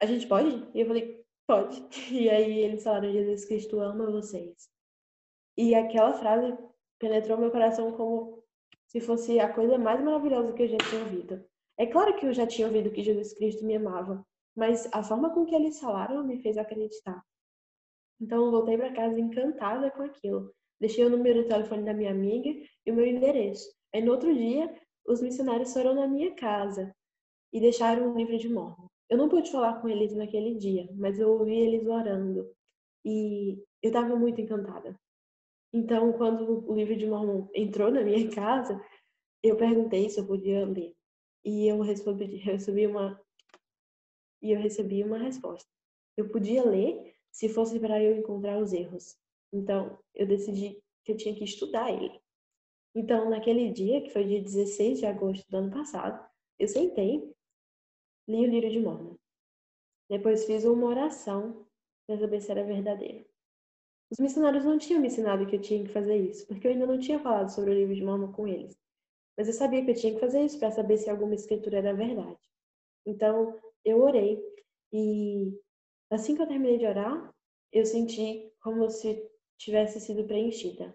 A 0.00 0.06
gente 0.06 0.28
pode? 0.28 0.68
E 0.72 0.80
eu 0.80 0.86
falei: 0.86 1.20
Pode. 1.48 1.84
E 2.12 2.30
aí 2.30 2.60
eles 2.60 2.84
falaram: 2.84 3.10
Jesus 3.10 3.44
Cristo 3.44 3.80
ama 3.80 4.08
vocês. 4.08 4.68
E 5.56 5.74
aquela 5.74 6.12
frase 6.12 6.56
penetrou 7.00 7.36
meu 7.36 7.50
coração 7.50 7.90
como 7.92 8.44
se 8.86 9.00
fosse 9.00 9.40
a 9.40 9.52
coisa 9.52 9.78
mais 9.78 10.00
maravilhosa 10.00 10.52
que 10.52 10.62
eu 10.62 10.68
já 10.68 10.78
tinha 10.78 11.02
ouvido. 11.02 11.44
É 11.76 11.86
claro 11.86 12.14
que 12.14 12.26
eu 12.26 12.32
já 12.32 12.46
tinha 12.46 12.68
ouvido 12.68 12.92
que 12.92 13.02
Jesus 13.02 13.32
Cristo 13.32 13.64
me 13.64 13.74
amava, 13.74 14.24
mas 14.54 14.88
a 14.92 15.02
forma 15.02 15.34
com 15.34 15.44
que 15.44 15.56
eles 15.56 15.80
falaram 15.80 16.22
me 16.22 16.40
fez 16.40 16.56
acreditar. 16.56 17.20
Então 18.22 18.44
eu 18.44 18.52
voltei 18.52 18.78
para 18.78 18.94
casa 18.94 19.18
encantada 19.18 19.90
com 19.90 20.02
aquilo. 20.04 20.54
Deixei 20.80 21.04
o 21.04 21.10
número 21.10 21.42
de 21.42 21.48
telefone 21.48 21.82
da 21.82 21.92
minha 21.92 22.12
amiga 22.12 22.50
e 22.86 22.92
o 22.92 22.94
meu 22.94 23.04
endereço. 23.04 23.68
Aí 23.92 24.00
no 24.00 24.12
outro 24.12 24.32
dia, 24.32 24.72
os 25.04 25.20
missionários 25.20 25.72
foram 25.72 25.92
na 25.92 26.06
minha 26.06 26.32
casa 26.36 26.94
e 27.52 27.60
deixaram 27.60 28.12
um 28.12 28.16
livro 28.16 28.38
de 28.38 28.48
Mormon. 28.48 28.86
Eu 29.10 29.18
não 29.18 29.28
pude 29.28 29.50
falar 29.50 29.80
com 29.80 29.88
eles 29.88 30.14
naquele 30.14 30.54
dia, 30.54 30.88
mas 30.94 31.18
eu 31.18 31.30
ouvi 31.32 31.52
eles 31.52 31.84
orando 31.88 32.48
e 33.04 33.60
eu 33.82 33.88
estava 33.88 34.14
muito 34.14 34.40
encantada. 34.40 34.96
Então, 35.72 36.12
quando 36.12 36.64
o 36.70 36.74
livro 36.76 36.94
de 36.96 37.06
Mormon 37.06 37.48
entrou 37.52 37.90
na 37.90 38.02
minha 38.02 38.30
casa, 38.30 38.80
eu 39.42 39.56
perguntei 39.56 40.08
se 40.08 40.20
eu 40.20 40.26
podia 40.28 40.64
ler. 40.64 40.94
E 41.44 41.66
eu 41.66 41.80
recebi, 41.80 42.36
recebi 42.36 42.86
uma 42.86 43.20
e 44.40 44.52
eu 44.52 44.60
recebi 44.60 45.02
uma 45.02 45.18
resposta. 45.18 45.68
Eu 46.16 46.28
podia 46.28 46.64
ler 46.64 47.11
se 47.32 47.48
fosse 47.48 47.80
para 47.80 48.00
eu 48.00 48.16
encontrar 48.16 48.58
os 48.58 48.72
erros. 48.72 49.16
Então, 49.52 49.98
eu 50.14 50.26
decidi 50.26 50.80
que 51.04 51.12
eu 51.12 51.16
tinha 51.16 51.34
que 51.34 51.44
estudar 51.44 51.90
ele. 51.90 52.20
Então, 52.94 53.30
naquele 53.30 53.72
dia, 53.72 54.02
que 54.02 54.10
foi 54.10 54.24
dia 54.24 54.42
16 54.42 55.00
de 55.00 55.06
agosto 55.06 55.48
do 55.50 55.56
ano 55.56 55.70
passado, 55.72 56.24
eu 56.58 56.68
sentei, 56.68 57.34
li 58.28 58.46
o 58.46 58.50
livro 58.50 58.70
de 58.70 58.78
Mormon. 58.78 59.16
Depois 60.08 60.44
fiz 60.44 60.64
uma 60.64 60.86
oração 60.86 61.66
para 62.06 62.18
saber 62.18 62.40
se 62.40 62.50
era 62.50 62.62
verdadeiro. 62.62 63.24
Os 64.10 64.18
missionários 64.18 64.64
não 64.64 64.78
tinham 64.78 65.00
me 65.00 65.06
ensinado 65.06 65.46
que 65.46 65.56
eu 65.56 65.60
tinha 65.60 65.82
que 65.82 65.90
fazer 65.90 66.16
isso, 66.16 66.46
porque 66.46 66.66
eu 66.66 66.72
ainda 66.72 66.86
não 66.86 66.98
tinha 66.98 67.18
falado 67.18 67.48
sobre 67.48 67.70
o 67.70 67.74
livro 67.74 67.94
de 67.94 68.04
Mormon 68.04 68.30
com 68.30 68.46
eles. 68.46 68.78
Mas 69.38 69.48
eu 69.48 69.54
sabia 69.54 69.82
que 69.82 69.90
eu 69.90 69.94
tinha 69.94 70.12
que 70.12 70.20
fazer 70.20 70.44
isso 70.44 70.58
para 70.58 70.70
saber 70.70 70.98
se 70.98 71.08
alguma 71.08 71.34
escritura 71.34 71.78
era 71.78 71.94
verdade. 71.94 72.38
Então, 73.06 73.58
eu 73.82 74.02
orei 74.02 74.38
e 74.92 75.58
assim 76.14 76.34
que 76.34 76.42
eu 76.42 76.46
terminei 76.46 76.78
de 76.78 76.86
orar, 76.86 77.32
eu 77.72 77.84
senti 77.84 78.52
como 78.60 78.88
se 78.90 79.28
tivesse 79.58 80.00
sido 80.00 80.24
preenchida. 80.24 80.94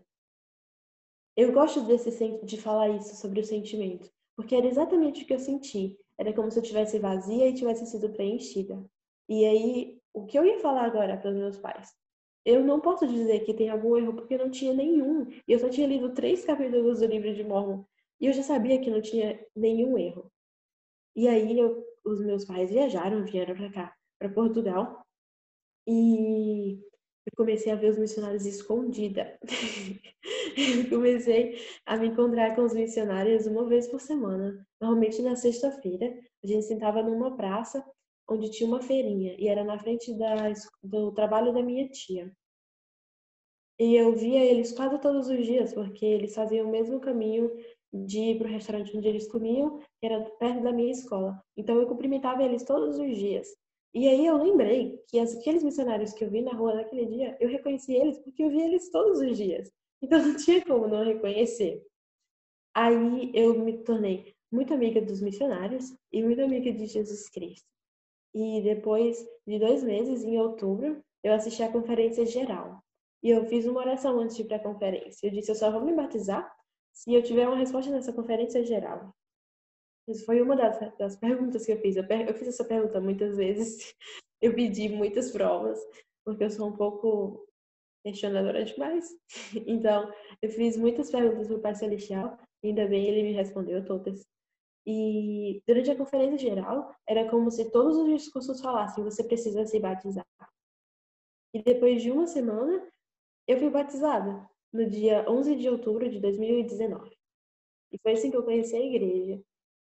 Eu 1.36 1.52
gosto 1.52 1.82
desse 1.82 2.12
de 2.44 2.58
falar 2.60 2.90
isso 2.90 3.16
sobre 3.16 3.40
o 3.40 3.46
sentimento, 3.46 4.12
porque 4.36 4.56
era 4.56 4.68
exatamente 4.68 5.24
o 5.24 5.28
que 5.28 5.34
eu 5.34 5.40
senti. 5.40 5.98
Era 6.18 6.34
como 6.34 6.50
se 6.50 6.60
eu 6.60 6.64
tivesse 6.64 7.00
vazia 7.00 7.48
e 7.48 7.54
tivesse 7.54 7.86
sido 7.86 8.10
preenchida. 8.10 8.84
E 9.30 9.46
aí, 9.46 10.02
o 10.14 10.26
que 10.26 10.38
eu 10.38 10.46
ia 10.46 10.60
falar 10.60 10.86
agora 10.86 11.18
para 11.18 11.30
os 11.30 11.36
meus 11.36 11.58
pais? 11.58 11.96
eu 12.48 12.64
não 12.64 12.80
posso 12.80 13.06
dizer 13.06 13.42
que 13.42 13.54
tem 13.54 13.70
algum 13.70 13.98
erro 13.98 14.14
porque 14.14 14.38
não 14.38 14.50
tinha 14.50 14.74
nenhum. 14.74 15.28
E 15.46 15.52
eu 15.52 15.60
só 15.60 15.68
tinha 15.68 15.86
lido 15.86 16.14
três 16.14 16.46
capítulos 16.46 17.02
do 17.02 17.06
livro 17.06 17.34
de 17.34 17.44
Mormon 17.44 17.84
e 18.22 18.26
eu 18.26 18.32
já 18.32 18.42
sabia 18.42 18.80
que 18.80 18.90
não 18.90 19.02
tinha 19.02 19.38
nenhum 19.54 19.98
erro. 19.98 20.32
E 21.14 21.28
aí 21.28 21.60
eu, 21.60 21.84
os 22.06 22.22
meus 22.22 22.46
pais 22.46 22.72
viajaram, 22.72 23.26
vieram 23.26 23.54
para 23.54 23.70
cá, 23.70 23.96
para 24.18 24.30
Portugal, 24.30 25.06
e 25.88 26.74
eu 27.28 27.32
comecei 27.36 27.72
a 27.72 27.76
ver 27.76 27.92
os 27.92 27.98
missionários 27.98 28.46
escondida. 28.46 29.40
eu 30.84 30.90
comecei 30.90 31.58
a 31.86 31.96
me 31.98 32.08
encontrar 32.08 32.56
com 32.56 32.64
os 32.64 32.74
missionários 32.74 33.46
uma 33.48 33.66
vez 33.66 33.88
por 33.88 34.02
semana. 34.02 34.66
Normalmente 34.82 35.22
na 35.22 35.36
sexta-feira, 35.36 36.14
a 36.44 36.48
gente 36.48 36.66
sentava 36.66 37.02
numa 37.02 37.36
praça 37.36 37.84
onde 38.30 38.52
tinha 38.52 38.68
uma 38.68 38.82
feirinha 38.82 39.36
e 39.40 39.48
era 39.48 39.64
na 39.64 39.80
frente 39.80 40.14
da, 40.18 40.52
do 40.84 41.12
trabalho 41.14 41.54
da 41.54 41.64
minha 41.64 41.88
tia. 41.90 42.32
E 43.80 43.96
eu 43.96 44.16
via 44.16 44.44
eles 44.44 44.72
quase 44.72 45.00
todos 45.00 45.30
os 45.30 45.46
dias, 45.46 45.74
porque 45.74 46.06
eles 46.06 46.34
faziam 46.34 46.68
o 46.68 46.72
mesmo 46.72 47.00
caminho 47.00 47.52
de 47.94 48.20
ir 48.20 48.38
para 48.38 48.48
o 48.48 48.52
restaurante 48.52 48.96
onde 48.98 49.08
eles 49.08 49.28
comiam, 49.32 49.80
que 50.00 50.06
era 50.06 50.20
perto 50.40 50.64
da 50.64 50.74
minha 50.74 50.92
escola. 50.92 51.40
Então 51.56 51.80
eu 51.80 51.88
cumprimentava 51.88 52.44
eles 52.44 52.64
todos 52.64 52.98
os 52.98 53.16
dias. 53.16 53.48
E 53.94 54.08
aí 54.08 54.26
eu 54.26 54.38
lembrei 54.38 55.02
que 55.08 55.20
aqueles 55.20 55.64
missionários 55.64 56.14
que 56.14 56.24
eu 56.24 56.30
vi 56.30 56.42
na 56.42 56.54
rua 56.54 56.76
naquele 56.76 57.06
dia, 57.06 57.38
eu 57.40 57.50
reconheci 57.50 57.94
eles 57.94 58.20
porque 58.20 58.44
eu 58.44 58.50
vi 58.50 58.62
eles 58.62 58.90
todos 58.90 59.20
os 59.20 59.38
dias. 59.38 59.72
Então 60.00 60.22
não 60.22 60.38
tinha 60.38 60.64
como 60.64 60.88
não 60.88 61.04
reconhecer. 61.04 61.84
Aí 62.72 63.32
eu 63.34 63.58
me 63.60 63.80
tornei 63.80 64.36
muito 64.52 64.72
amiga 64.72 65.02
dos 65.02 65.22
missionários 65.22 65.92
e 66.12 66.22
muito 66.22 66.40
amiga 66.40 66.72
de 66.72 66.86
Jesus 66.86 67.28
Cristo. 67.30 67.68
E 68.32 68.62
depois 68.62 69.26
de 69.48 69.58
dois 69.58 69.84
meses, 69.84 70.24
em 70.24 70.38
outubro, 70.38 71.04
eu 71.24 71.34
assisti 71.34 71.64
a 71.64 71.72
conferência 71.72 72.28
geral. 72.28 72.80
E 73.24 73.32
eu 73.32 73.46
fiz 73.48 73.66
uma 73.66 73.80
oração 73.80 74.20
antes 74.20 74.36
de 74.36 74.44
ir 74.44 74.46
para 74.46 74.58
a 74.58 74.64
conferência. 74.64 75.26
Eu 75.26 75.32
disse: 75.32 75.50
eu 75.50 75.56
só 75.56 75.72
vou 75.72 75.82
me 75.82 75.94
batizar 75.94 76.48
se 76.94 77.14
eu 77.14 77.24
tiver 77.24 77.48
uma 77.48 77.58
resposta 77.58 77.92
nessa 77.92 78.14
conferência 78.14 78.64
geral. 78.64 79.12
Foi 80.26 80.42
uma 80.42 80.56
das, 80.56 80.80
das 80.98 81.18
perguntas 81.18 81.66
que 81.66 81.72
eu 81.72 81.82
fiz. 81.82 81.96
Eu, 81.96 82.04
eu 82.04 82.34
fiz 82.34 82.48
essa 82.48 82.64
pergunta 82.64 83.02
muitas 83.02 83.36
vezes. 83.36 83.94
Eu 84.40 84.54
pedi 84.54 84.88
muitas 84.88 85.32
provas, 85.32 85.80
porque 86.24 86.44
eu 86.44 86.52
sou 86.52 86.68
um 86.68 86.78
pouco 86.78 87.44
questionadora 88.04 88.64
demais. 88.64 89.10
Então, 89.66 90.14
eu 90.44 90.50
fiz 90.52 90.78
muitas 90.78 91.10
perguntas 91.10 91.48
para 91.48 91.58
o 91.58 91.62
Pai 91.62 91.74
Celestial. 91.74 92.38
Ainda 92.64 92.88
bem 92.88 93.08
ele 93.08 93.24
me 93.24 93.32
respondeu 93.32 93.84
todas. 93.84 94.24
E 94.86 95.62
durante 95.68 95.90
a 95.90 95.98
conferência 95.98 96.38
geral, 96.38 96.96
era 97.08 97.28
como 97.30 97.50
se 97.50 97.72
todos 97.72 97.98
os 97.98 98.08
discursos 98.08 98.62
falassem: 98.62 99.04
você 99.04 99.24
precisa 99.24 99.66
se 99.66 99.80
batizar. 99.80 100.26
E 101.54 101.64
depois 101.64 102.02
de 102.02 102.12
uma 102.12 102.28
semana, 102.28 102.88
eu 103.48 103.58
fui 103.58 103.70
batizada, 103.70 104.48
no 104.72 104.88
dia 104.88 105.26
11 105.30 105.56
de 105.56 105.68
outubro 105.70 106.10
de 106.10 106.20
2019. 106.20 107.10
E 107.92 107.98
foi 108.00 108.14
assim 108.14 108.30
que 108.30 108.38
eu 108.38 108.44
conheci 108.44 108.76
a 108.76 108.86
igreja. 108.86 109.42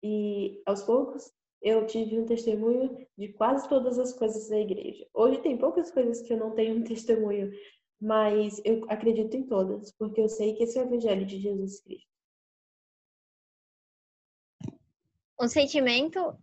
E 0.03 0.61
aos 0.65 0.83
poucos, 0.83 1.31
eu 1.61 1.85
tive 1.87 2.19
um 2.19 2.25
testemunho 2.25 3.05
de 3.17 3.29
quase 3.33 3.67
todas 3.67 3.97
as 3.97 4.13
coisas 4.13 4.49
da 4.49 4.59
igreja. 4.59 5.05
Hoje 5.13 5.41
tem 5.41 5.57
poucas 5.57 5.89
coisas 5.91 6.21
que 6.21 6.31
eu 6.33 6.37
não 6.37 6.51
tenho 6.51 6.75
um 6.75 6.83
testemunho, 6.85 7.51
mas 7.99 8.61
eu 8.63 8.85
acredito 8.89 9.35
em 9.35 9.47
todas, 9.47 9.91
porque 9.93 10.21
eu 10.21 10.29
sei 10.29 10.53
que 10.53 10.63
esse 10.63 10.77
é 10.77 10.83
o 10.83 10.85
evangelho 10.85 11.25
de 11.25 11.39
Jesus 11.39 11.81
Cristo. 11.81 12.09
O 15.37 15.47
sentimento 15.47 16.37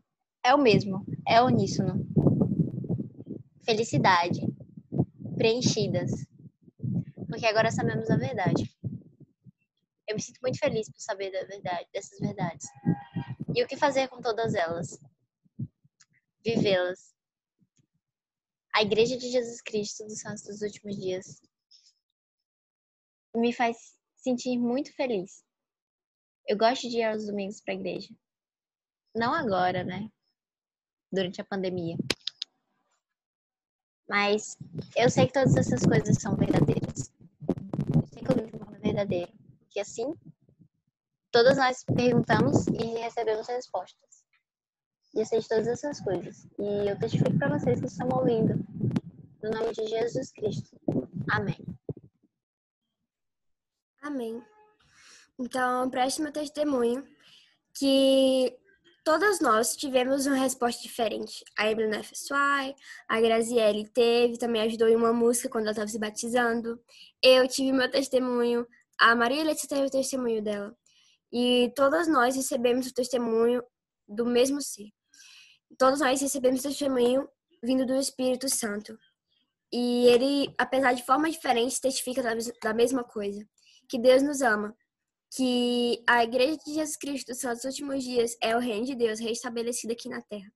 é 0.45 0.55
o 0.55 0.59
mesmo, 0.59 1.07
é 1.27 1.41
uníssono. 1.41 2.05
Felicidade. 3.65 4.41
Preenchidas. 5.37 6.11
Porque 7.29 7.47
agora 7.47 7.71
sabemos 7.71 8.11
a 8.11 8.17
verdade. 8.17 8.71
Eu 10.07 10.17
me 10.17 10.21
sinto 10.21 10.41
muito 10.43 10.59
feliz 10.59 10.91
por 10.91 11.01
saber 11.01 11.31
da 11.31 11.45
verdade, 11.45 11.89
dessas 11.93 12.19
verdades. 12.19 12.67
E 13.55 13.63
o 13.63 13.67
que 13.67 13.77
fazer 13.77 14.09
com 14.09 14.21
todas 14.21 14.55
elas? 14.55 14.99
Vivê-las. 16.45 17.15
a 18.75 18.83
Igreja 18.83 19.17
de 19.17 19.31
Jesus 19.31 19.61
Cristo 19.61 20.05
dos 20.05 20.21
Santos 20.21 20.45
dos 20.45 20.63
Últimos 20.63 20.97
Dias 20.97 21.43
me 23.35 23.53
faz 23.53 23.99
sentir 24.17 24.59
muito 24.59 24.95
feliz. 24.95 25.45
Eu 26.47 26.57
gosto 26.57 26.89
de 26.89 26.99
ir 26.99 27.05
aos 27.05 27.27
domingos 27.27 27.61
para 27.61 27.75
a 27.75 27.77
igreja. 27.77 28.15
Não 29.15 29.33
agora, 29.35 29.85
né? 29.85 30.11
Durante 31.11 31.41
a 31.41 31.45
pandemia. 31.45 31.97
Mas 34.09 34.57
eu 34.97 35.09
sei 35.09 35.27
que 35.27 35.33
todas 35.33 35.57
essas 35.57 35.83
coisas 35.83 36.21
são 36.21 36.37
verdadeiras. 36.37 37.13
Eu 37.95 38.07
sei 38.07 38.23
que 38.23 38.31
eu 38.31 38.37
vivo 38.37 38.51
de 38.51 38.59
forma 38.59 38.79
verdadeira. 38.79 39.33
Que 39.71 39.81
assim, 39.81 40.15
todas 41.33 41.57
nós 41.57 41.83
perguntamos 41.83 42.67
e 42.69 42.99
recebemos 42.99 43.49
respostas. 43.49 44.23
E 45.15 45.21
eu 45.21 45.27
sei 45.27 45.41
de 45.41 45.49
todas 45.49 45.67
essas 45.67 46.01
coisas. 46.01 46.47
E 46.59 46.89
eu 46.89 46.99
testifico 46.99 47.37
para 47.39 47.59
vocês 47.59 47.81
que 47.81 47.87
estão 47.87 48.09
ouvindo. 48.11 48.55
No 49.43 49.51
nome 49.51 49.73
de 49.73 49.87
Jesus 49.87 50.31
Cristo. 50.31 50.79
Amém. 51.31 51.59
Amém. 54.01 54.43
Então, 55.39 55.91
preste 55.91 56.23
meu 56.23 56.33
testemunho 56.33 57.07
que 57.75 58.57
todas 59.05 59.41
nós 59.41 59.75
tivemos 59.75 60.27
uma 60.27 60.37
resposta 60.37 60.83
diferente. 60.83 61.45
A 61.59 61.71
Emily 61.71 61.89
na 61.89 62.03
FSY, 62.03 62.75
a 63.09 63.21
Graziele 63.21 63.89
teve, 63.89 64.39
também 64.39 64.63
ajudou 64.63 64.89
em 64.89 64.97
uma 64.97 65.13
música 65.13 65.49
quando 65.49 65.65
ela 65.65 65.73
estava 65.73 65.89
se 65.89 65.99
batizando. 65.99 66.81
Eu 67.23 67.49
tive 67.49 67.73
meu 67.73 67.91
testemunho, 67.91 68.67
a 68.99 69.15
Maria 69.17 69.45
Letícia 69.45 69.69
teve 69.69 69.87
o 69.87 69.91
testemunho 69.91 70.43
dela. 70.43 70.77
E 71.33 71.73
todas 71.75 72.07
nós 72.07 72.37
recebemos 72.37 72.87
o 72.87 72.95
testemunho 72.95 73.63
do 74.07 74.27
mesmo 74.27 74.61
ser. 74.61 74.91
Todos 75.79 76.01
nós 76.01 76.21
recebemos 76.21 76.61
o 76.61 76.65
testemunho 76.65 77.27
vindo 77.63 77.87
do 77.87 77.95
Espírito 77.95 78.49
Santo. 78.49 78.97
E 79.73 80.07
ele, 80.07 80.55
apesar 80.59 80.93
de 80.93 81.05
forma 81.05 81.31
diferente, 81.31 81.81
testifica 81.81 82.23
da 82.63 82.75
mesma 82.75 83.03
coisa. 83.03 83.43
Que 83.89 83.99
Deus 83.99 84.23
nos 84.23 84.43
ama. 84.43 84.77
Que 85.35 86.03
a 86.07 86.23
Igreja 86.23 86.59
de 86.59 86.75
Jesus 86.75 86.97
Cristo 86.97 87.33
dos 87.33 87.65
Últimos 87.65 88.05
Dias 88.05 88.37
é 88.43 88.55
o 88.55 88.61
reino 88.61 88.85
de 88.85 88.95
Deus 88.95 89.19
restabelecido 89.19 89.95
aqui 89.95 90.11
na 90.11 90.21
Terra. 90.21 90.53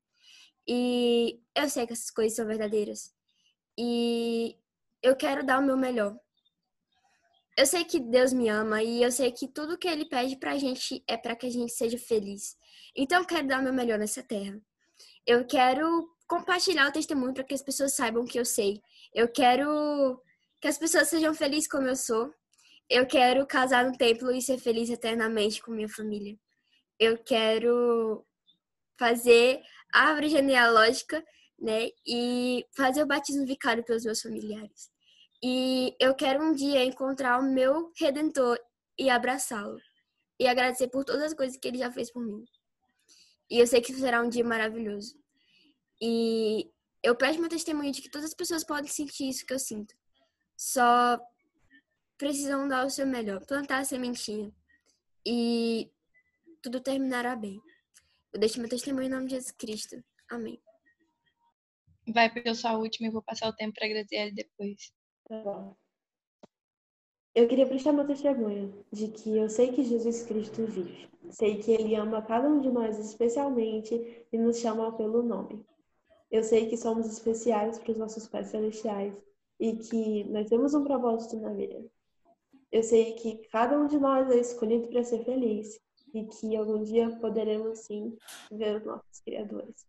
E 0.68 1.40
eu 1.54 1.71
sei 1.71 1.87
que 1.87 1.95
essas 1.95 2.11
coisas 2.11 2.37
são 2.37 2.47
verdadeiras. 2.47 3.14
E 3.78 4.59
eu 5.02 5.16
quero 5.16 5.47
dar 5.47 5.61
o 5.61 5.64
meu 5.64 5.76
melhor. 5.76 6.18
Eu 7.56 7.64
sei 7.64 7.84
que 7.84 7.98
Deus 7.98 8.34
me 8.34 8.48
ama 8.48 8.82
e 8.82 9.02
eu 9.02 9.10
sei 9.10 9.32
que 9.32 9.48
tudo 9.48 9.78
que 9.78 9.88
Ele 9.88 10.04
pede 10.04 10.36
pra 10.36 10.58
gente 10.58 11.02
é 11.08 11.16
para 11.16 11.34
que 11.34 11.46
a 11.46 11.50
gente 11.50 11.72
seja 11.72 11.98
feliz. 11.98 12.54
Então 12.94 13.20
eu 13.20 13.26
quero 13.26 13.46
dar 13.46 13.60
o 13.60 13.62
meu 13.62 13.72
melhor 13.72 13.98
nessa 13.98 14.22
terra. 14.22 14.60
Eu 15.26 15.46
quero 15.46 16.06
compartilhar 16.28 16.88
o 16.88 16.92
testemunho 16.92 17.32
para 17.32 17.44
que 17.44 17.54
as 17.54 17.62
pessoas 17.62 17.94
saibam 17.94 18.26
que 18.26 18.38
eu 18.38 18.44
sei. 18.44 18.82
Eu 19.14 19.28
quero 19.28 20.20
que 20.60 20.68
as 20.68 20.76
pessoas 20.76 21.08
sejam 21.08 21.32
felizes 21.32 21.68
como 21.68 21.86
eu 21.86 21.96
sou. 21.96 22.30
Eu 22.90 23.06
quero 23.06 23.46
casar 23.46 23.84
no 23.84 23.96
templo 23.96 24.30
e 24.30 24.42
ser 24.42 24.58
feliz 24.58 24.90
eternamente 24.90 25.62
com 25.62 25.72
minha 25.72 25.88
família. 25.88 26.38
Eu 26.98 27.16
quero 27.18 28.25
fazer 28.98 29.62
árvore 29.92 30.28
genealógica, 30.28 31.25
né? 31.58 31.88
E 32.06 32.66
fazer 32.76 33.02
o 33.02 33.06
batismo 33.06 33.46
vicário 33.46 33.84
pelos 33.84 34.04
meus 34.04 34.20
familiares. 34.20 34.90
E 35.43 35.95
eu 36.00 36.14
quero 36.14 36.43
um 36.43 36.52
dia 36.52 36.85
encontrar 36.85 37.38
o 37.38 37.43
meu 37.43 37.93
redentor 37.99 38.59
e 38.99 39.11
abraçá-lo. 39.11 39.78
E 40.38 40.47
agradecer 40.47 40.88
por 40.88 41.05
todas 41.05 41.23
as 41.23 41.35
coisas 41.35 41.57
que 41.57 41.69
ele 41.69 41.78
já 41.78 41.90
fez 41.90 42.11
por 42.11 42.25
mim. 42.25 42.45
E 43.50 43.59
eu 43.59 43.66
sei 43.66 43.81
que 43.81 43.93
será 43.93 44.23
um 44.23 44.28
dia 44.28 44.45
maravilhoso. 44.45 45.19
E 46.00 46.71
eu 47.02 47.14
peço 47.16 47.40
meu 47.40 47.49
testemunho 47.49 47.93
de 47.93 48.02
que 48.02 48.11
todas 48.11 48.28
as 48.28 48.35
pessoas 48.35 48.64
podem 48.64 48.90
sentir 48.90 49.28
isso 49.28 49.47
que 49.47 49.55
eu 49.55 49.59
sinto. 49.59 49.95
Só 50.57 51.19
precisam 52.19 52.66
dar 52.66 52.87
o 52.87 52.90
seu 52.90 53.07
melhor, 53.07 53.44
plantar 53.46 53.79
a 53.79 53.85
sementinha. 53.85 54.53
E 55.27 55.90
tudo 56.62 56.81
terminará 56.81 57.37
bem. 57.37 57.61
Eu 58.33 58.40
deixo 58.40 58.61
meu 58.61 58.68
testemunho 58.68 59.07
em 59.07 59.11
nome 59.11 59.27
de 59.27 59.35
Jesus 59.35 59.53
Cristo. 59.53 60.03
Amém. 60.29 60.61
Vai 62.12 62.31
sou 62.55 62.70
a 62.70 62.79
última 62.79 63.09
e 63.09 63.11
vou 63.11 63.22
passar 63.22 63.49
o 63.49 63.57
tempo 63.57 63.75
para 63.75 63.87
agradecer 63.87 64.16
ele 64.16 64.33
depois. 64.33 64.92
Tá 65.28 65.42
bom. 65.42 65.74
Eu 67.34 67.48
queria 67.48 67.66
prestar 67.66 67.92
meu 67.92 68.06
testemunho 68.06 68.84
de 68.92 69.08
que 69.08 69.36
eu 69.36 69.48
sei 69.50 69.72
que 69.72 69.82
Jesus 69.82 70.22
Cristo 70.22 70.64
vive. 70.66 71.08
Sei 71.30 71.58
que 71.58 71.72
Ele 71.72 71.96
ama 71.96 72.22
cada 72.22 72.48
um 72.48 72.60
de 72.60 72.70
nós 72.70 72.96
especialmente 72.98 74.24
e 74.32 74.38
nos 74.38 74.58
chama 74.58 74.96
pelo 74.96 75.22
nome. 75.22 75.66
Eu 76.30 76.44
sei 76.44 76.68
que 76.68 76.76
somos 76.76 77.06
especiais 77.08 77.78
para 77.78 77.92
os 77.92 77.98
nossos 77.98 78.28
pais 78.28 78.48
celestiais 78.48 79.14
e 79.58 79.76
que 79.76 80.24
nós 80.24 80.48
temos 80.48 80.74
um 80.74 80.84
propósito 80.84 81.36
na 81.38 81.52
vida. 81.52 81.84
Eu 82.70 82.82
sei 82.82 83.14
que 83.14 83.38
cada 83.48 83.78
um 83.78 83.86
de 83.86 83.98
nós 83.98 84.30
é 84.30 84.38
escolhido 84.38 84.88
para 84.88 85.02
ser 85.02 85.24
feliz 85.24 85.80
e 86.14 86.24
que 86.24 86.56
algum 86.56 86.82
dia 86.84 87.10
poderemos 87.18 87.80
sim 87.80 88.16
ver 88.50 88.76
os 88.76 88.84
nossos 88.84 89.20
criadores. 89.24 89.86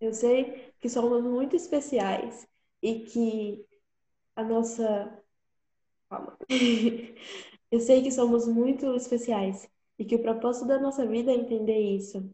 Eu 0.00 0.12
sei 0.12 0.72
que 0.80 0.88
somos 0.88 1.22
muito 1.24 1.56
especiais 1.56 2.46
e 2.82 3.00
que 3.00 3.66
a 4.36 4.42
nossa. 4.42 5.22
Calma. 6.08 6.36
Eu 7.70 7.80
sei 7.80 8.02
que 8.02 8.10
somos 8.12 8.46
muito 8.46 8.94
especiais 8.94 9.68
e 9.98 10.04
que 10.04 10.14
o 10.14 10.22
propósito 10.22 10.66
da 10.66 10.78
nossa 10.78 11.06
vida 11.06 11.32
é 11.32 11.34
entender 11.34 11.78
isso. 11.78 12.32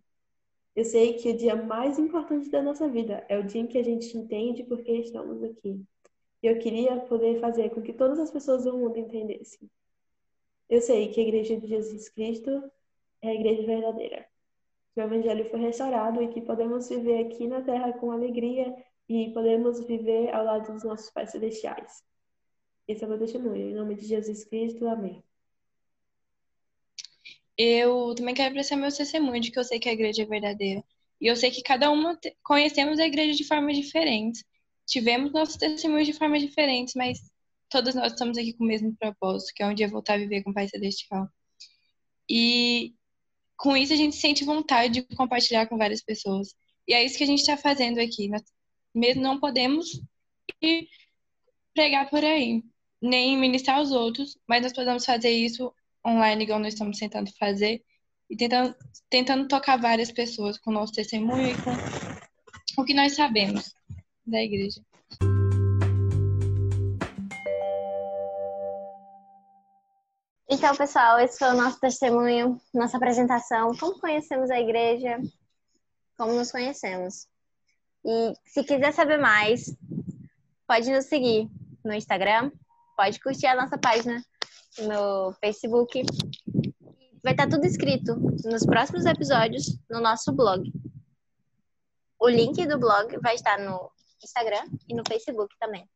Eu 0.77 0.85
sei 0.85 1.15
que 1.15 1.31
o 1.31 1.37
dia 1.37 1.57
mais 1.57 1.99
importante 1.99 2.51
da 2.51 2.63
nossa 2.63 2.89
vida 2.89 3.25
é 3.29 3.39
o 3.39 3.45
dia 3.45 3.63
em 3.63 3.67
que 3.67 3.79
a 3.79 3.83
gente 3.83 4.17
entende 4.17 4.65
por 4.65 4.83
que 4.83 4.93
estamos 4.93 5.43
aqui. 5.43 5.83
E 6.43 6.47
eu 6.47 6.59
queria 6.59 6.97
poder 7.01 7.41
fazer 7.41 7.71
com 7.71 7.83
que 7.83 7.93
todas 7.93 8.19
as 8.19 8.31
pessoas 8.31 8.65
do 8.65 8.77
mundo 8.77 8.99
entendessem. 8.99 9.69
Eu 10.69 10.81
sei 10.81 11.09
que 11.09 11.21
a 11.21 11.25
Igreja 11.25 11.57
de 11.57 11.67
Jesus 11.67 12.09
Cristo 12.09 12.71
é 13.23 13.31
a 13.31 13.35
igreja 13.35 13.67
verdadeira. 13.67 14.27
Que 14.95 15.01
o 15.01 15.05
Evangelho 15.05 15.51
foi 15.51 15.61
restaurado 15.61 16.23
e 16.23 16.29
que 16.29 16.41
podemos 16.41 16.89
viver 16.89 17.27
aqui 17.27 17.47
na 17.47 17.61
Terra 17.63 17.93
com 17.95 18.11
alegria 18.11 18.75
e 19.11 19.29
podemos 19.33 19.85
viver 19.85 20.33
ao 20.33 20.45
lado 20.45 20.73
dos 20.73 20.85
nossos 20.85 21.11
pais 21.11 21.33
celestiais. 21.33 22.05
Esse 22.87 23.03
é 23.03 23.07
o 23.09 23.11
meu 23.11 23.19
testemunho. 23.19 23.71
Em 23.71 23.75
nome 23.75 23.97
de 23.97 24.07
Jesus 24.07 24.45
Cristo, 24.45 24.87
amém. 24.87 25.21
Eu 27.59 28.15
também 28.15 28.37
quero 28.37 28.55
prestar 28.55 28.77
meu 28.77 28.95
testemunho 28.95 29.41
de 29.41 29.51
que 29.51 29.59
eu 29.59 29.65
sei 29.65 29.81
que 29.81 29.89
a 29.89 29.93
igreja 29.93 30.23
é 30.23 30.27
verdadeira. 30.27 30.85
E 31.21 31.27
eu 31.27 31.35
sei 31.35 31.51
que 31.51 31.61
cada 31.61 31.91
uma 31.91 32.17
conhecemos 32.45 33.01
a 33.01 33.07
igreja 33.07 33.37
de 33.37 33.43
formas 33.43 33.77
diferentes. 33.77 34.45
Tivemos 34.87 35.33
nossos 35.33 35.57
testemunhos 35.57 36.07
de 36.07 36.13
formas 36.13 36.41
diferentes, 36.41 36.95
mas 36.95 37.19
todos 37.69 37.97
nós 37.97 38.13
estamos 38.13 38.39
aqui 38.39 38.53
com 38.53 38.63
o 38.63 38.69
mesmo 38.69 38.95
propósito, 38.97 39.53
que 39.57 39.63
é 39.65 39.67
um 39.67 39.75
dia 39.75 39.89
voltar 39.89 40.15
a 40.15 40.19
viver 40.19 40.45
com 40.45 40.51
o 40.51 40.55
Pai 40.55 40.69
Celestial. 40.69 41.29
E 42.29 42.95
com 43.57 43.77
isso 43.77 43.93
a 43.93 43.97
gente 43.97 44.15
sente 44.15 44.45
vontade 44.45 45.03
de 45.03 45.17
compartilhar 45.17 45.67
com 45.67 45.77
várias 45.77 46.01
pessoas. 46.01 46.55
E 46.87 46.95
é 46.95 47.05
isso 47.05 47.19
que 47.19 47.25
a 47.25 47.27
gente 47.27 47.41
está 47.41 47.57
fazendo 47.57 47.99
aqui. 47.99 48.29
Nós 48.29 48.43
mesmo 48.95 49.23
não 49.23 49.39
podemos 49.39 50.01
pregar 51.75 52.11
por 52.11 52.25
aí, 52.25 52.63
nem 53.01 53.37
ministrar 53.37 53.79
aos 53.79 53.93
outros, 53.93 54.39
mas 54.49 54.63
nós 54.63 54.73
podemos 54.73 55.05
fazer 55.05 55.31
isso 55.31 55.73
online, 56.07 56.45
igual 56.45 56.59
nós 56.59 56.75
estamos 56.75 56.99
tentando 56.99 57.31
fazer, 57.39 57.83
e 58.29 58.37
tentando, 58.37 58.75
tentando 59.09 59.49
tocar 59.49 59.77
várias 59.77 60.13
pessoas 60.13 60.59
com 60.59 60.71
o 60.71 60.75
nosso 60.75 60.93
testemunho 60.93 61.49
e 61.49 61.55
com 61.63 62.83
o 62.83 62.85
que 62.85 62.95
nós 62.95 63.15
sabemos 63.15 63.75
da 64.27 64.41
igreja. 64.43 64.81
Então, 70.53 70.75
pessoal, 70.77 71.19
esse 71.21 71.39
foi 71.39 71.49
o 71.49 71.57
nosso 71.57 71.79
testemunho, 71.79 72.61
nossa 72.75 72.97
apresentação. 72.97 73.73
Como 73.79 74.01
conhecemos 74.01 74.51
a 74.51 74.61
igreja, 74.61 75.19
como 76.17 76.33
nos 76.33 76.51
conhecemos. 76.51 77.30
E 78.05 78.33
se 78.45 78.65
quiser 78.65 78.93
saber 78.93 79.19
mais, 79.19 79.75
pode 80.67 80.91
nos 80.91 81.07
seguir 81.07 81.49
no 81.85 81.93
Instagram, 81.93 82.51
pode 82.97 83.21
curtir 83.21 83.47
a 83.47 83.57
nossa 83.57 83.79
página 83.79 84.23
no 84.79 85.33
Facebook. 85.35 86.03
Vai 87.23 87.33
estar 87.33 87.49
tudo 87.49 87.65
escrito 87.67 88.15
nos 88.45 88.65
próximos 88.65 89.05
episódios 89.05 89.79
no 89.91 90.01
nosso 90.01 90.33
blog. 90.33 90.73
O 92.19 92.29
link 92.29 92.67
do 92.67 92.79
blog 92.79 93.19
vai 93.23 93.35
estar 93.35 93.59
no 93.59 93.91
Instagram 94.23 94.65
e 94.89 94.95
no 94.95 95.03
Facebook 95.07 95.55
também. 95.59 95.89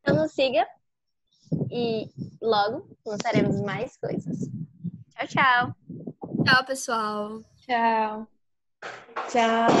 Então 0.00 0.16
nos 0.16 0.32
siga 0.32 0.66
e 1.70 2.10
logo 2.40 2.88
lançaremos 3.04 3.60
mais 3.60 3.96
coisas. 3.96 4.38
Tchau, 5.10 5.26
tchau. 5.28 5.74
Tchau, 6.44 6.64
pessoal. 6.64 7.42
Tchau. 7.58 8.28
Tchau. 9.28 9.76